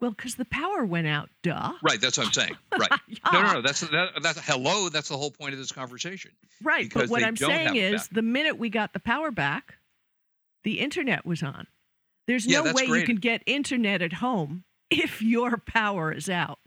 Well, 0.00 0.10
because 0.10 0.34
the 0.34 0.44
power 0.44 0.84
went 0.84 1.06
out, 1.06 1.28
duh. 1.42 1.72
Right. 1.82 2.00
That's 2.00 2.18
what 2.18 2.26
I'm 2.26 2.32
saying. 2.32 2.56
Right. 2.78 2.90
Yeah. 3.06 3.16
No, 3.32 3.42
no, 3.42 3.52
no. 3.54 3.62
That's 3.62 3.80
that, 3.80 4.08
that's 4.22 4.40
hello. 4.46 4.88
That's 4.88 5.08
the 5.08 5.16
whole 5.16 5.30
point 5.30 5.52
of 5.52 5.58
this 5.58 5.72
conversation. 5.72 6.32
Right. 6.62 6.88
because 6.88 7.02
But 7.02 7.10
what 7.10 7.24
I'm 7.24 7.36
saying 7.36 7.76
is 7.76 8.08
the 8.08 8.22
minute 8.22 8.58
we 8.58 8.70
got 8.70 8.92
the 8.92 9.00
power 9.00 9.30
back, 9.30 9.74
the 10.64 10.80
internet 10.80 11.24
was 11.26 11.42
on. 11.42 11.66
There's 12.26 12.46
Yeah, 12.46 12.62
no 12.62 12.72
way 12.72 12.84
you 12.86 13.04
can 13.04 13.16
get 13.16 13.42
internet 13.46 14.00
at 14.02 14.12
home 14.14 14.64
if 14.90 15.20
your 15.22 15.56
power 15.58 16.12
is 16.12 16.28
out. 16.30 16.58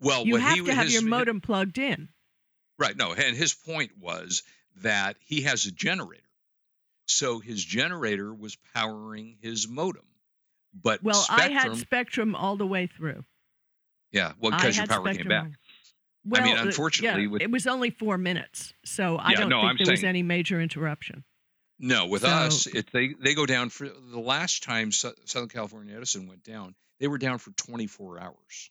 Well, 0.00 0.26
You 0.26 0.36
have 0.36 0.54
he 0.58 0.64
to 0.64 0.74
have 0.74 0.84
his- 0.84 0.94
your 0.94 1.02
modem 1.02 1.40
plugged 1.40 1.78
in. 1.78 2.08
Right. 2.78 2.96
No, 2.96 3.12
and 3.12 3.36
his 3.36 3.54
point 3.54 3.92
was 4.00 4.42
that 4.82 5.16
he 5.26 5.42
has 5.42 5.66
a 5.66 5.70
generator. 5.72 6.22
So 7.06 7.40
his 7.40 7.62
generator 7.64 8.32
was 8.32 8.56
powering 8.74 9.36
his 9.42 9.68
modem. 9.68 10.02
But 10.74 11.02
Well, 11.02 11.14
Spectrum, 11.14 11.50
I 11.56 11.60
had 11.60 11.76
Spectrum 11.76 12.34
all 12.34 12.56
the 12.56 12.66
way 12.66 12.86
through. 12.86 13.24
yeah, 14.10 14.32
well, 14.40 14.52
because 14.52 14.76
your 14.76 14.86
power 14.86 15.12
came 15.14 15.28
back. 15.28 15.50
Well, 16.24 16.42
mean, 16.44 16.56
uh, 16.56 16.62
unfortunately, 16.62 17.22
yeah, 17.24 17.28
with- 17.28 17.42
it 17.42 17.50
was 17.50 17.66
only 17.66 17.90
four 17.90 18.16
minutes, 18.16 18.72
so 18.84 19.16
I 19.16 19.30
Yeah, 19.32 19.40
don't 19.40 19.48
no, 19.48 19.60
think 19.62 19.70
I'm 19.80 19.84
there 19.84 19.92
was 19.92 20.04
any 20.04 20.22
major 20.22 20.60
interruption. 20.60 21.24
No, 21.80 22.06
with 22.06 22.22
So- 22.22 22.28
us, 22.28 22.66
it, 22.68 22.90
they 22.92 23.08
they 23.14 23.34
go 23.34 23.44
down 23.44 23.68
for 23.70 23.88
the 23.88 24.20
last 24.20 24.62
time 24.62 24.92
Sou- 24.92 25.14
Southern 25.24 25.48
California 25.48 25.96
Edison 25.96 26.28
went 26.28 26.44
down, 26.44 26.76
they 27.00 27.08
were 27.08 27.18
down 27.18 27.38
for 27.38 27.50
24 27.52 28.20
hours. 28.20 28.70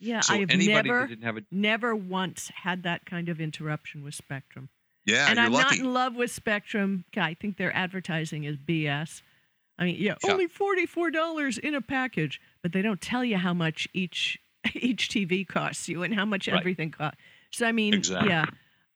Yeah, 0.00 0.20
So 0.20 0.34
I 0.34 0.38
have 0.38 0.48
never, 0.48 1.00
that 1.02 1.08
didn't 1.08 1.24
have 1.24 1.36
a 1.36 1.42
never 1.50 1.94
once 1.94 2.48
had 2.54 2.84
that 2.84 3.04
kind 3.04 3.28
of 3.28 3.40
interruption 3.40 4.02
with 4.02 4.14
Spectrum. 4.14 4.70
yeah, 5.04 5.28
and 5.28 5.38
I'm 5.38 5.52
lucky. 5.52 5.76
not 5.76 5.84
in 5.86 5.92
love 5.92 6.14
with 6.14 6.30
Spectrum. 6.30 7.04
I 7.16 7.34
think 7.34 7.58
their 7.58 7.74
advertising 7.76 8.44
is 8.44 8.56
BS. 8.56 9.22
I 9.78 9.84
mean, 9.84 9.96
yeah, 9.98 10.14
Yeah. 10.24 10.32
only 10.32 10.46
forty-four 10.48 11.10
dollars 11.10 11.58
in 11.58 11.74
a 11.74 11.80
package, 11.80 12.40
but 12.62 12.72
they 12.72 12.82
don't 12.82 13.00
tell 13.00 13.24
you 13.24 13.36
how 13.38 13.54
much 13.54 13.86
each 13.94 14.38
each 14.74 15.08
TV 15.08 15.46
costs 15.46 15.88
you 15.88 16.02
and 16.02 16.14
how 16.14 16.24
much 16.24 16.48
Right. 16.48 16.58
everything 16.58 16.90
costs. 16.90 17.18
So 17.50 17.66
I 17.66 17.72
mean, 17.72 17.94
Exactly. 17.94 18.28
yeah. 18.28 18.46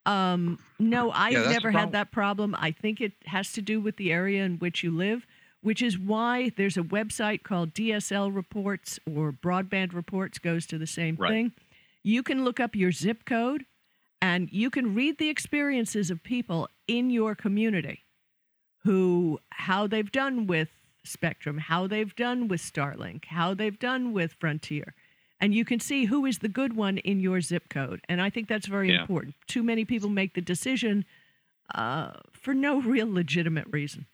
Um, 0.04 0.58
no, 0.80 1.12
I've 1.12 1.34
the 1.44 1.48
never 1.50 1.70
had 1.70 1.92
that 1.92 2.10
problem. 2.10 2.56
I 2.58 2.72
think 2.72 3.00
it 3.00 3.12
has 3.26 3.52
to 3.52 3.62
do 3.62 3.80
with 3.80 3.96
the 3.96 4.12
area 4.12 4.44
in 4.44 4.58
which 4.58 4.82
you 4.82 4.90
live, 4.90 5.24
which 5.60 5.80
is 5.80 5.96
why 5.96 6.50
there's 6.56 6.76
a 6.76 6.82
website 6.82 7.44
called 7.44 7.72
DSL 7.72 8.34
Reports 8.34 8.98
or 9.06 9.32
Broadband 9.32 9.94
Reports 9.94 10.38
goes 10.40 10.66
to 10.66 10.78
the 10.78 10.88
same 10.88 11.14
Right. 11.14 11.30
thing. 11.30 11.52
You 12.02 12.24
can 12.24 12.42
look 12.44 12.58
up 12.58 12.74
your 12.74 12.90
zip 12.90 13.24
code 13.24 13.64
and 14.20 14.50
you 14.52 14.70
can 14.70 14.92
read 14.92 15.18
the 15.18 15.28
experiences 15.28 16.10
of 16.10 16.20
people 16.24 16.68
in 16.88 17.10
your 17.10 17.36
community 17.36 18.01
who 18.84 19.38
how 19.50 19.86
they've 19.86 20.10
done 20.12 20.46
with 20.46 20.68
Spectrum, 21.04 21.58
how 21.58 21.86
they've 21.86 22.14
done 22.14 22.48
with 22.48 22.60
Starlink, 22.60 23.24
how 23.26 23.54
they've 23.54 23.78
done 23.78 24.12
with 24.12 24.34
Frontier. 24.38 24.94
And 25.40 25.52
you 25.52 25.64
can 25.64 25.80
see 25.80 26.04
who 26.04 26.24
is 26.24 26.38
the 26.38 26.48
good 26.48 26.76
one 26.76 26.98
in 26.98 27.18
your 27.20 27.40
zip 27.40 27.68
code. 27.68 28.00
And 28.08 28.22
I 28.22 28.30
think 28.30 28.48
that's 28.48 28.66
very 28.68 28.92
Yeah. 28.92 29.00
important. 29.00 29.34
Too 29.48 29.64
many 29.64 29.84
people 29.84 30.08
make 30.08 30.34
the 30.34 30.40
decision 30.40 31.04
uh, 31.74 32.12
for 32.32 32.54
no 32.54 32.80
real 32.80 33.10
legitimate 33.12 33.66
reason. 33.70 34.06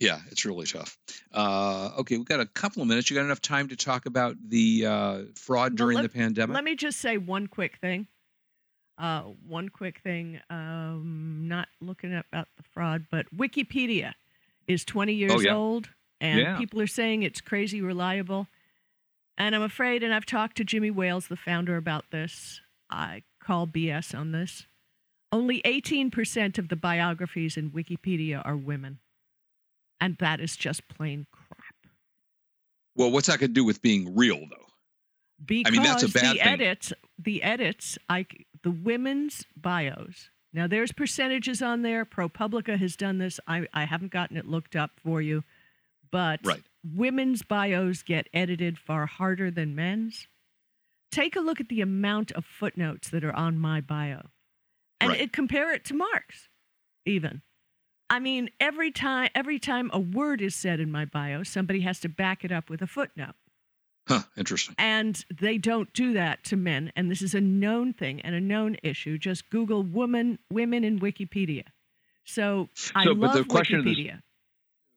Yeah, 0.00 0.20
it's 0.30 0.44
really 0.46 0.64
tough. 0.66 0.96
Uh, 1.32 1.90
okay, 1.98 2.16
we've 2.16 2.26
got 2.26 2.38
a 2.40 2.46
couple 2.46 2.82
of 2.82 2.88
minutes. 2.88 3.10
You 3.10 3.16
got 3.16 3.24
enough 3.24 3.42
time 3.42 3.68
to 3.68 3.76
talk 3.76 4.06
about 4.06 4.36
the 4.48 4.86
uh, 4.86 5.22
fraud 5.34 5.72
Well, 5.72 5.76
during 5.76 5.96
let- 5.96 6.02
the 6.02 6.08
pandemic? 6.08 6.54
Let 6.54 6.64
me 6.64 6.76
just 6.76 7.00
say 7.00 7.18
one 7.18 7.46
quick 7.48 7.78
thing. 7.78 8.06
Uh, 8.98 9.22
one 9.46 9.68
quick 9.68 10.00
thing. 10.00 10.40
Um, 10.50 11.44
not 11.46 11.68
looking 11.80 12.12
at 12.12 12.26
about 12.32 12.48
the 12.56 12.64
fraud, 12.64 13.06
but 13.10 13.26
Wikipedia 13.34 14.14
is 14.66 14.84
20 14.84 15.12
years 15.14 15.32
Oh, 15.32 15.40
yeah. 15.40 15.54
old, 15.54 15.90
and 16.20 16.40
Yeah. 16.40 16.58
people 16.58 16.80
are 16.80 16.86
saying 16.88 17.22
it's 17.22 17.40
crazy 17.40 17.80
reliable. 17.80 18.48
And 19.36 19.54
I'm 19.54 19.62
afraid, 19.62 20.02
and 20.02 20.12
I've 20.12 20.26
talked 20.26 20.56
to 20.56 20.64
Jimmy 20.64 20.90
Wales, 20.90 21.28
the 21.28 21.36
founder, 21.36 21.76
about 21.76 22.10
this. 22.10 22.60
I 22.90 23.22
call 23.40 23.66
BS 23.68 24.12
on 24.18 24.32
this. 24.32 24.66
Only 25.30 25.62
18% 25.64 26.58
of 26.58 26.68
the 26.68 26.74
biographies 26.76 27.56
in 27.56 27.70
Wikipedia 27.70 28.42
are 28.44 28.56
women. 28.56 28.98
And 30.00 30.16
that 30.18 30.40
is 30.40 30.56
just 30.56 30.88
plain 30.88 31.26
crap. 31.30 31.74
well, 32.96 33.12
what's 33.12 33.28
that 33.28 33.38
going 33.38 33.50
to 33.50 33.54
do 33.54 33.64
with 33.64 33.80
being 33.80 34.16
real, 34.16 34.40
though? 34.50 34.64
because 35.44 35.70
mean, 35.72 35.82
that's 35.84 36.02
a 36.02 36.08
bad 36.08 36.34
the 36.34 36.38
thing. 36.40 36.40
edits 36.40 36.92
the 37.16 37.44
edits 37.44 37.96
i 38.08 38.26
the 38.62 38.70
women's 38.70 39.44
bios 39.56 40.30
now 40.52 40.66
there's 40.66 40.92
percentages 40.92 41.62
on 41.62 41.82
there 41.82 42.04
propublica 42.04 42.78
has 42.78 42.96
done 42.96 43.18
this 43.18 43.38
i, 43.46 43.66
I 43.72 43.84
haven't 43.84 44.12
gotten 44.12 44.36
it 44.36 44.46
looked 44.46 44.76
up 44.76 44.92
for 45.02 45.20
you 45.22 45.44
but 46.10 46.40
Right. 46.44 46.62
women's 46.94 47.42
bios 47.42 48.02
get 48.02 48.28
edited 48.32 48.78
far 48.78 49.06
harder 49.06 49.50
than 49.50 49.74
men's 49.74 50.26
take 51.10 51.36
a 51.36 51.40
look 51.40 51.60
at 51.60 51.68
the 51.68 51.80
amount 51.80 52.32
of 52.32 52.44
footnotes 52.44 53.08
that 53.10 53.24
are 53.24 53.34
on 53.34 53.58
my 53.58 53.80
bio 53.80 54.22
and 55.00 55.10
Right. 55.10 55.20
it, 55.22 55.32
compare 55.32 55.72
it 55.72 55.84
to 55.86 55.94
mark's 55.94 56.48
even 57.04 57.42
I 58.10 58.20
mean, 58.20 58.48
every 58.58 58.90
time 58.90 59.28
every 59.34 59.58
time 59.58 59.90
a 59.92 60.00
word 60.00 60.40
is 60.40 60.54
said 60.54 60.80
in 60.80 60.90
my 60.90 61.04
bio, 61.04 61.42
somebody 61.42 61.80
has 61.80 62.00
to 62.00 62.08
back 62.08 62.42
it 62.42 62.50
up 62.50 62.70
with 62.70 62.80
a 62.80 62.86
footnote. 62.86 63.34
Huh, 64.08 64.22
interesting. 64.36 64.74
And 64.78 65.22
they 65.40 65.58
don't 65.58 65.92
do 65.92 66.14
that 66.14 66.42
to 66.44 66.56
men. 66.56 66.92
And 66.96 67.10
this 67.10 67.20
is 67.22 67.34
a 67.34 67.40
known 67.40 67.92
thing 67.92 68.20
and 68.22 68.34
a 68.34 68.40
known 68.40 68.76
issue. 68.82 69.18
Just 69.18 69.48
Google 69.50 69.82
woman 69.82 70.38
women 70.50 70.82
in 70.84 70.98
Wikipedia. 70.98 71.64
So, 72.24 72.68
I 72.94 73.04
So, 73.04 73.14
but 73.14 73.28
love 73.28 73.36
the 73.36 73.44
question 73.44 73.86
is- 73.86 73.96
Wikipedia. 73.96 74.22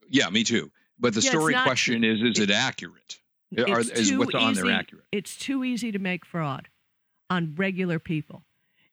Yeah, 0.09 0.29
me 0.29 0.43
too. 0.43 0.71
But 0.99 1.13
the 1.13 1.21
Yeah, 1.21 1.31
story 1.31 1.53
not- 1.53 1.65
question 1.65 2.03
is 2.03 2.21
is 2.21 2.39
it 2.39 2.51
accurate? 2.51 3.19
Are, 3.57 3.79
is 3.81 4.13
what's 4.13 4.33
on 4.33 4.53
there 4.53 4.71
accurate? 4.71 5.05
It's 5.11 5.35
too 5.37 5.63
easy 5.63 5.91
to 5.91 5.99
make 5.99 6.25
fraud 6.25 6.69
on 7.29 7.53
regular 7.55 7.99
people. 7.99 8.43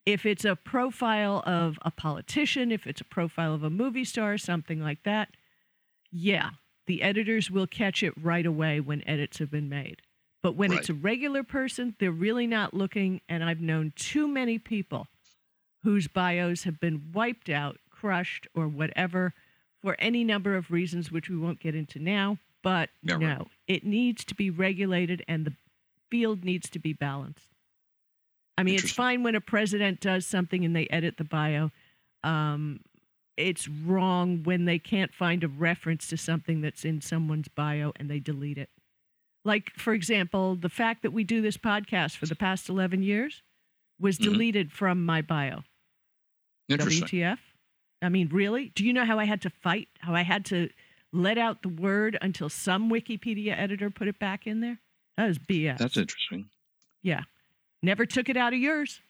If 0.05 0.25
it's 0.27 0.45
a 0.45 0.57
profile 0.57 1.43
of 1.47 1.79
a 1.83 1.91
politician, 1.91 2.73
if 2.73 2.87
it's 2.87 3.01
a 3.01 3.05
profile 3.05 3.55
of 3.55 3.63
a 3.63 3.71
movie 3.71 4.05
star, 4.05 4.37
something 4.39 4.81
like 4.81 5.03
that, 5.05 5.37
yeah, 6.11 6.51
the 6.87 7.03
editors 7.03 7.51
will 7.51 7.67
catch 7.67 8.03
it 8.03 8.15
right 8.21 8.47
away 8.47 8.81
when 8.81 9.07
edits 9.07 9.39
have 9.39 9.51
been 9.51 9.69
made. 9.69 10.01
But 10.43 10.55
when 10.55 10.73
it's 10.73 10.89
a 10.89 10.95
regular 10.95 11.43
person, 11.43 11.97
they're 11.99 12.13
really 12.13 12.47
not 12.47 12.73
looking. 12.73 13.21
And 13.29 13.43
I've 13.43 13.61
known 13.61 13.93
too 13.97 14.29
many 14.29 14.59
people 14.59 15.09
whose 15.83 16.07
bios 16.09 16.65
have 16.65 16.79
been 16.81 17.11
wiped 17.13 17.49
out, 17.49 17.79
crushed, 17.91 18.47
or 18.55 18.69
whatever 18.69 19.35
for 19.83 19.97
any 19.99 20.25
number 20.25 20.57
of 20.57 20.71
reasons, 20.71 21.11
which 21.11 21.29
we 21.29 21.37
won't 21.37 21.61
get 21.61 21.75
into 21.75 21.99
now. 21.99 22.39
But 22.63 22.91
Yeah, 23.03 23.15
right. 23.15 23.21
no, 23.21 23.47
it 23.67 23.85
needs 23.85 24.25
to 24.27 24.35
be 24.35 24.51
regulated 24.51 25.25
and 25.29 25.45
the 25.45 25.55
field 26.11 26.45
needs 26.45 26.71
to 26.71 26.79
be 26.79 26.93
balanced. 26.93 27.49
I 28.57 28.65
mean, 28.65 28.75
it's 28.75 28.91
fine 28.91 29.23
when 29.23 29.37
a 29.37 29.41
president 29.41 30.01
does 30.01 30.27
something 30.27 30.65
and 30.65 30.75
they 30.75 30.89
edit 30.89 31.17
the 31.17 31.25
bio. 31.25 31.71
Um, 32.25 32.81
it's 33.37 33.69
wrong 33.69 34.43
when 34.43 34.65
they 34.65 34.81
can't 34.81 35.15
find 35.15 35.45
a 35.45 35.49
reference 35.49 36.09
to 36.09 36.17
something 36.17 36.61
that's 36.61 36.85
in 36.85 37.01
someone's 37.01 37.47
bio 37.47 37.93
and 37.97 38.11
they 38.11 38.19
delete 38.19 38.59
it. 38.59 38.69
Like, 39.45 39.71
for 39.77 39.93
example, 39.95 40.57
the 40.57 40.69
fact 40.69 41.03
that 41.03 41.13
we 41.13 41.25
do 41.25 41.41
this 41.41 41.57
podcast 41.57 42.17
for 42.17 42.27
the 42.27 42.35
past 42.37 42.69
11 42.69 43.03
years 43.03 43.43
was 43.99 44.19
Mhm. 44.19 44.25
deleted 44.25 44.73
from 44.73 45.05
my 45.05 45.23
bio. 45.23 45.65
Interesting. 46.69 47.03
WTF? 47.09 47.39
I 48.03 48.09
mean, 48.09 48.29
really? 48.29 48.71
Do 48.75 48.85
you 48.85 48.93
know 48.93 49.05
how 49.05 49.19
I 49.19 49.25
had 49.25 49.41
to 49.43 49.51
fight? 49.51 49.89
How 50.01 50.15
I 50.15 50.23
had 50.23 50.45
to 50.47 50.69
let 51.13 51.39
out 51.39 51.63
the 51.63 51.69
word 51.69 52.19
until 52.21 52.49
some 52.49 52.91
Wikipedia 52.91 53.57
editor 53.59 53.91
put 53.91 54.07
it 54.09 54.19
back 54.19 54.47
in 54.47 54.61
there? 54.61 54.79
That 55.17 55.27
was 55.27 55.39
BS. 55.39 55.79
That's 55.79 55.97
interesting. 55.97 56.51
Yeah. 57.03 57.23
Never 57.83 58.07
took 58.07 58.29
it 58.29 58.37
out 58.37 58.53
of 58.53 58.59
yours. 58.61 59.01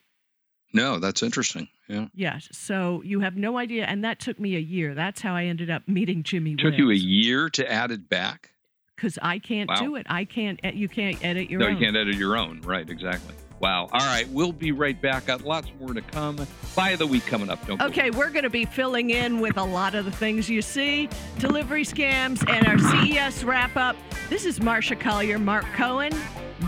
No, 0.73 0.99
that's 0.99 1.23
interesting. 1.23 1.67
Yeah. 1.87 2.07
Yes. 2.13 2.47
So 2.51 3.01
you 3.03 3.19
have 3.21 3.35
no 3.35 3.57
idea. 3.57 3.85
And 3.85 4.03
that 4.03 4.19
took 4.19 4.39
me 4.39 4.55
a 4.55 4.59
year. 4.59 4.93
That's 4.95 5.21
how 5.21 5.35
I 5.35 5.45
ended 5.45 5.69
up 5.69 5.87
meeting 5.87 6.23
Jimmy 6.23 6.55
Took 6.55 6.77
you 6.77 6.91
a 6.91 6.95
year 6.95 7.49
to 7.49 7.71
add 7.71 7.91
it 7.91 8.07
back? 8.07 8.51
Because 8.99 9.17
I 9.21 9.39
can't 9.39 9.69
Wow. 9.69 9.75
do 9.75 9.95
it. 9.95 10.05
I 10.09 10.25
can't, 10.25 10.59
you 10.75 10.89
can't 10.89 11.23
edit 11.23 11.49
your 11.49 11.61
own. 11.61 11.67
no, 11.67 11.71
own. 11.71 11.79
you 11.79 11.85
can't 11.85 11.95
edit 11.95 12.15
your 12.15 12.35
own. 12.35 12.59
Right, 12.61 12.89
exactly. 12.89 13.33
Wow. 13.61 13.87
All 13.93 13.99
right, 14.01 14.27
we'll 14.29 14.51
be 14.51 14.73
right 14.73 15.01
back. 15.01 15.27
Got 15.27 15.43
lots 15.45 15.69
more 15.79 15.93
to 15.93 16.01
come. 16.01 16.45
By 16.75 16.97
the 16.97 17.07
week 17.07 17.25
coming 17.25 17.49
up. 17.49 17.65
Don't 17.65 17.77
go 17.77 17.85
Okay, 17.85 18.09
we're 18.11 18.29
going 18.29 18.43
to 18.43 18.49
be 18.49 18.65
filling 18.65 19.11
in 19.11 19.39
with 19.39 19.55
a 19.57 19.63
lot 19.63 19.95
of 19.95 20.03
the 20.03 20.11
things 20.11 20.49
you 20.49 20.61
see 20.61 21.07
delivery 21.37 21.85
scams 21.85 22.47
and 22.49 22.67
our 22.67 22.77
CES 22.77 23.45
wrap 23.45 23.77
up. 23.77 23.95
This 24.29 24.45
is 24.45 24.59
Marsha 24.59 24.99
Collier, 24.99 25.39
Mark 25.39 25.63
Cohen, 25.75 26.11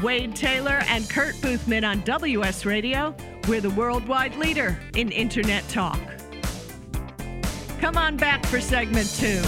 Wade 0.01 0.33
Taylor, 0.33 0.83
and 0.87 1.09
Curt 1.09 1.35
Buthman 1.35 1.85
on 1.85 1.99
WS 2.01 2.65
Radio. 2.65 3.13
We're 3.49 3.59
the 3.59 3.71
worldwide 3.71 4.35
leader 4.35 4.79
in 4.95 5.11
Internet 5.11 5.67
talk. 5.67 5.99
Come 7.81 7.97
on 7.97 8.15
back 8.15 8.45
for 8.45 8.61
segment 8.61 9.09
two. 9.17 9.41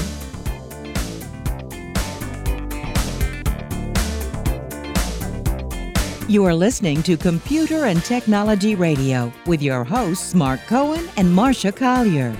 You 6.29 6.45
are 6.45 6.55
listening 6.55 7.03
to 7.03 7.17
Computer 7.17 7.83
and 7.83 8.01
Technology 8.01 8.75
Radio 8.75 9.29
with 9.45 9.61
your 9.61 9.83
hosts, 9.83 10.33
Mark 10.33 10.61
Cohen 10.67 11.09
and 11.17 11.27
Marsha 11.27 11.75
Collier. 11.75 12.33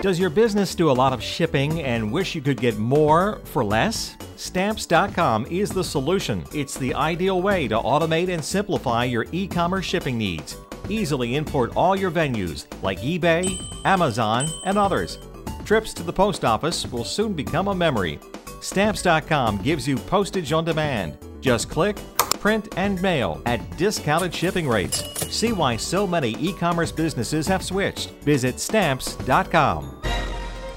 Does 0.00 0.20
your 0.20 0.30
business 0.30 0.76
do 0.76 0.92
a 0.92 0.92
lot 0.92 1.12
of 1.12 1.20
shipping 1.20 1.82
and 1.82 2.12
wish 2.12 2.36
you 2.36 2.40
could 2.40 2.60
get 2.60 2.78
more 2.78 3.40
for 3.42 3.64
less? 3.64 4.16
Stamps.com 4.36 5.44
is 5.50 5.70
the 5.70 5.82
solution. 5.82 6.44
It's 6.54 6.78
the 6.78 6.94
ideal 6.94 7.42
way 7.42 7.66
to 7.66 7.76
automate 7.76 8.28
and 8.28 8.44
simplify 8.44 9.04
your 9.04 9.26
e 9.32 9.48
commerce 9.48 9.84
shipping 9.84 10.16
needs. 10.16 10.56
Easily 10.88 11.34
import 11.34 11.72
all 11.74 11.96
your 11.96 12.12
venues 12.12 12.66
like 12.80 13.00
eBay, 13.00 13.60
Amazon, 13.84 14.48
and 14.64 14.78
others. 14.78 15.18
Trips 15.64 15.92
to 15.94 16.04
the 16.04 16.12
post 16.12 16.44
office 16.44 16.86
will 16.86 17.04
soon 17.04 17.32
become 17.32 17.66
a 17.66 17.74
memory. 17.74 18.20
Stamps.com 18.60 19.58
gives 19.62 19.88
you 19.88 19.96
postage 19.96 20.52
on 20.52 20.64
demand. 20.64 21.18
Just 21.40 21.70
click, 21.70 21.96
print, 22.40 22.68
and 22.76 23.00
mail 23.02 23.40
at 23.46 23.76
discounted 23.76 24.34
shipping 24.34 24.68
rates. 24.68 25.04
See 25.32 25.52
why 25.52 25.76
so 25.76 26.06
many 26.06 26.30
e 26.40 26.52
commerce 26.52 26.90
businesses 26.90 27.46
have 27.46 27.62
switched. 27.62 28.10
Visit 28.24 28.58
Stamps.com. 28.58 29.99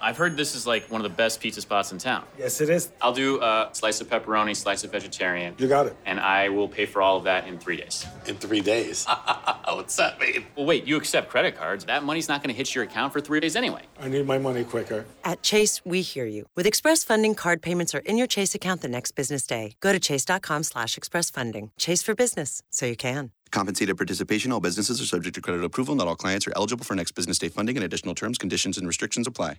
I've 0.00 0.16
heard 0.16 0.36
this 0.36 0.54
is 0.54 0.66
like 0.66 0.90
one 0.90 1.00
of 1.00 1.10
the 1.10 1.14
best 1.14 1.40
pizza 1.40 1.60
spots 1.60 1.92
in 1.92 1.98
town. 1.98 2.24
Yes, 2.38 2.60
it 2.60 2.70
is. 2.70 2.90
I'll 3.02 3.12
do 3.12 3.40
a 3.42 3.68
slice 3.72 4.00
of 4.00 4.08
pepperoni, 4.08 4.56
slice 4.56 4.82
of 4.82 4.92
vegetarian. 4.92 5.54
You 5.58 5.68
got 5.68 5.86
it. 5.86 5.96
And 6.06 6.18
I 6.18 6.48
will 6.48 6.68
pay 6.68 6.86
for 6.86 7.02
all 7.02 7.18
of 7.18 7.24
that 7.24 7.46
in 7.46 7.58
three 7.58 7.76
days. 7.76 8.06
In 8.26 8.36
three 8.36 8.60
days. 8.60 9.06
What's 9.64 9.96
that 9.96 10.18
mean? 10.18 10.46
Well, 10.56 10.66
wait, 10.66 10.86
you 10.86 10.96
accept 10.96 11.28
credit 11.28 11.56
cards. 11.56 11.84
That 11.84 12.02
money's 12.02 12.28
not 12.28 12.42
going 12.42 12.54
to 12.54 12.56
hit 12.56 12.74
your 12.74 12.84
account 12.84 13.12
for 13.12 13.20
three 13.20 13.40
days 13.40 13.56
anyway. 13.56 13.82
I 14.00 14.08
need 14.08 14.26
my 14.26 14.38
money 14.38 14.64
quicker. 14.64 15.04
At 15.24 15.42
Chase, 15.42 15.82
we 15.84 16.00
hear 16.00 16.26
you. 16.26 16.46
With 16.56 16.66
Express 16.66 17.04
Funding, 17.04 17.34
card 17.34 17.60
payments 17.60 17.94
are 17.94 18.00
in 18.00 18.16
your 18.16 18.26
Chase 18.26 18.54
account 18.54 18.80
the 18.80 18.88
next 18.88 19.12
business 19.12 19.46
day. 19.46 19.76
Go 19.80 19.92
to 19.92 20.00
chase.com 20.00 20.62
slash 20.62 20.96
express 20.96 21.30
funding. 21.30 21.70
Chase 21.78 22.02
for 22.02 22.14
business, 22.14 22.62
so 22.70 22.86
you 22.86 22.96
can. 22.96 23.32
Compensated 23.50 23.96
participation. 23.96 24.52
All 24.52 24.60
businesses 24.60 25.00
are 25.00 25.06
subject 25.06 25.34
to 25.34 25.40
credit 25.40 25.64
approval. 25.64 25.94
Not 25.96 26.06
all 26.06 26.16
clients 26.16 26.46
are 26.46 26.52
eligible 26.54 26.84
for 26.84 26.94
next 26.94 27.12
business 27.12 27.38
day 27.38 27.48
funding, 27.48 27.76
and 27.76 27.84
additional 27.84 28.14
terms, 28.14 28.38
conditions, 28.38 28.78
and 28.78 28.86
restrictions 28.86 29.26
apply. 29.26 29.56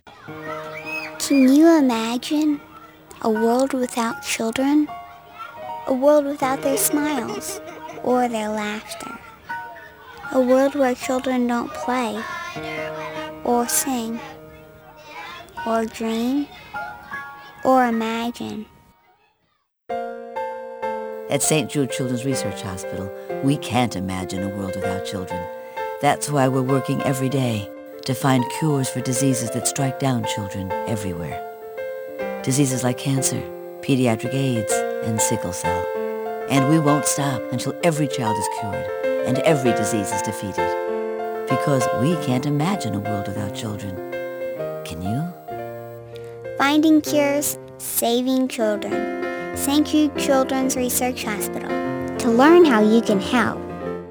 Can 1.18 1.52
you 1.52 1.68
imagine 1.78 2.60
a 3.20 3.30
world 3.30 3.74
without 3.74 4.22
children? 4.22 4.88
A 5.86 5.92
world 5.92 6.24
without 6.24 6.62
their 6.62 6.76
smiles 6.76 7.60
or 8.02 8.28
their 8.28 8.48
laughter? 8.48 9.18
A 10.32 10.40
world 10.40 10.74
where 10.74 10.94
children 10.94 11.46
don't 11.46 11.70
play 11.74 12.22
or 13.44 13.68
sing 13.68 14.18
or 15.66 15.84
dream 15.84 16.46
or 17.64 17.86
imagine? 17.86 18.66
At 21.32 21.42
St. 21.42 21.70
Jude 21.70 21.90
Children's 21.90 22.26
Research 22.26 22.60
Hospital, 22.60 23.10
we 23.42 23.56
can't 23.56 23.96
imagine 23.96 24.42
a 24.42 24.54
world 24.54 24.76
without 24.76 25.06
children. 25.06 25.42
That's 26.02 26.28
why 26.28 26.46
we're 26.46 26.60
working 26.60 27.00
every 27.04 27.30
day 27.30 27.70
to 28.04 28.12
find 28.12 28.44
cures 28.58 28.90
for 28.90 29.00
diseases 29.00 29.48
that 29.52 29.66
strike 29.66 29.98
down 29.98 30.26
children 30.26 30.70
everywhere. 30.86 31.40
Diseases 32.42 32.84
like 32.84 32.98
cancer, 32.98 33.40
pediatric 33.80 34.34
AIDS, 34.34 34.74
and 35.06 35.18
sickle 35.18 35.54
cell. 35.54 35.86
And 36.50 36.68
we 36.68 36.78
won't 36.78 37.06
stop 37.06 37.40
until 37.50 37.74
every 37.82 38.08
child 38.08 38.36
is 38.36 38.48
cured 38.60 39.26
and 39.26 39.38
every 39.38 39.72
disease 39.72 40.12
is 40.12 40.20
defeated. 40.20 40.68
Because 41.48 41.88
we 42.02 42.14
can't 42.26 42.44
imagine 42.44 42.94
a 42.94 43.00
world 43.00 43.26
without 43.26 43.54
children. 43.54 43.96
Can 44.84 45.00
you? 45.00 46.58
Finding 46.58 47.00
cures, 47.00 47.58
saving 47.78 48.48
children. 48.48 49.31
St. 49.54 49.86
Jude 49.86 50.16
Children's 50.16 50.76
Research 50.76 51.24
Hospital. 51.24 51.68
To 52.18 52.30
learn 52.30 52.64
how 52.64 52.80
you 52.80 53.00
can 53.00 53.20
help, 53.20 53.60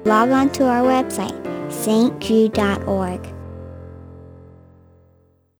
log 0.04 0.30
on 0.30 0.50
to 0.52 0.64
our 0.64 0.82
website, 0.82 1.40
stjude.org. 1.68 3.31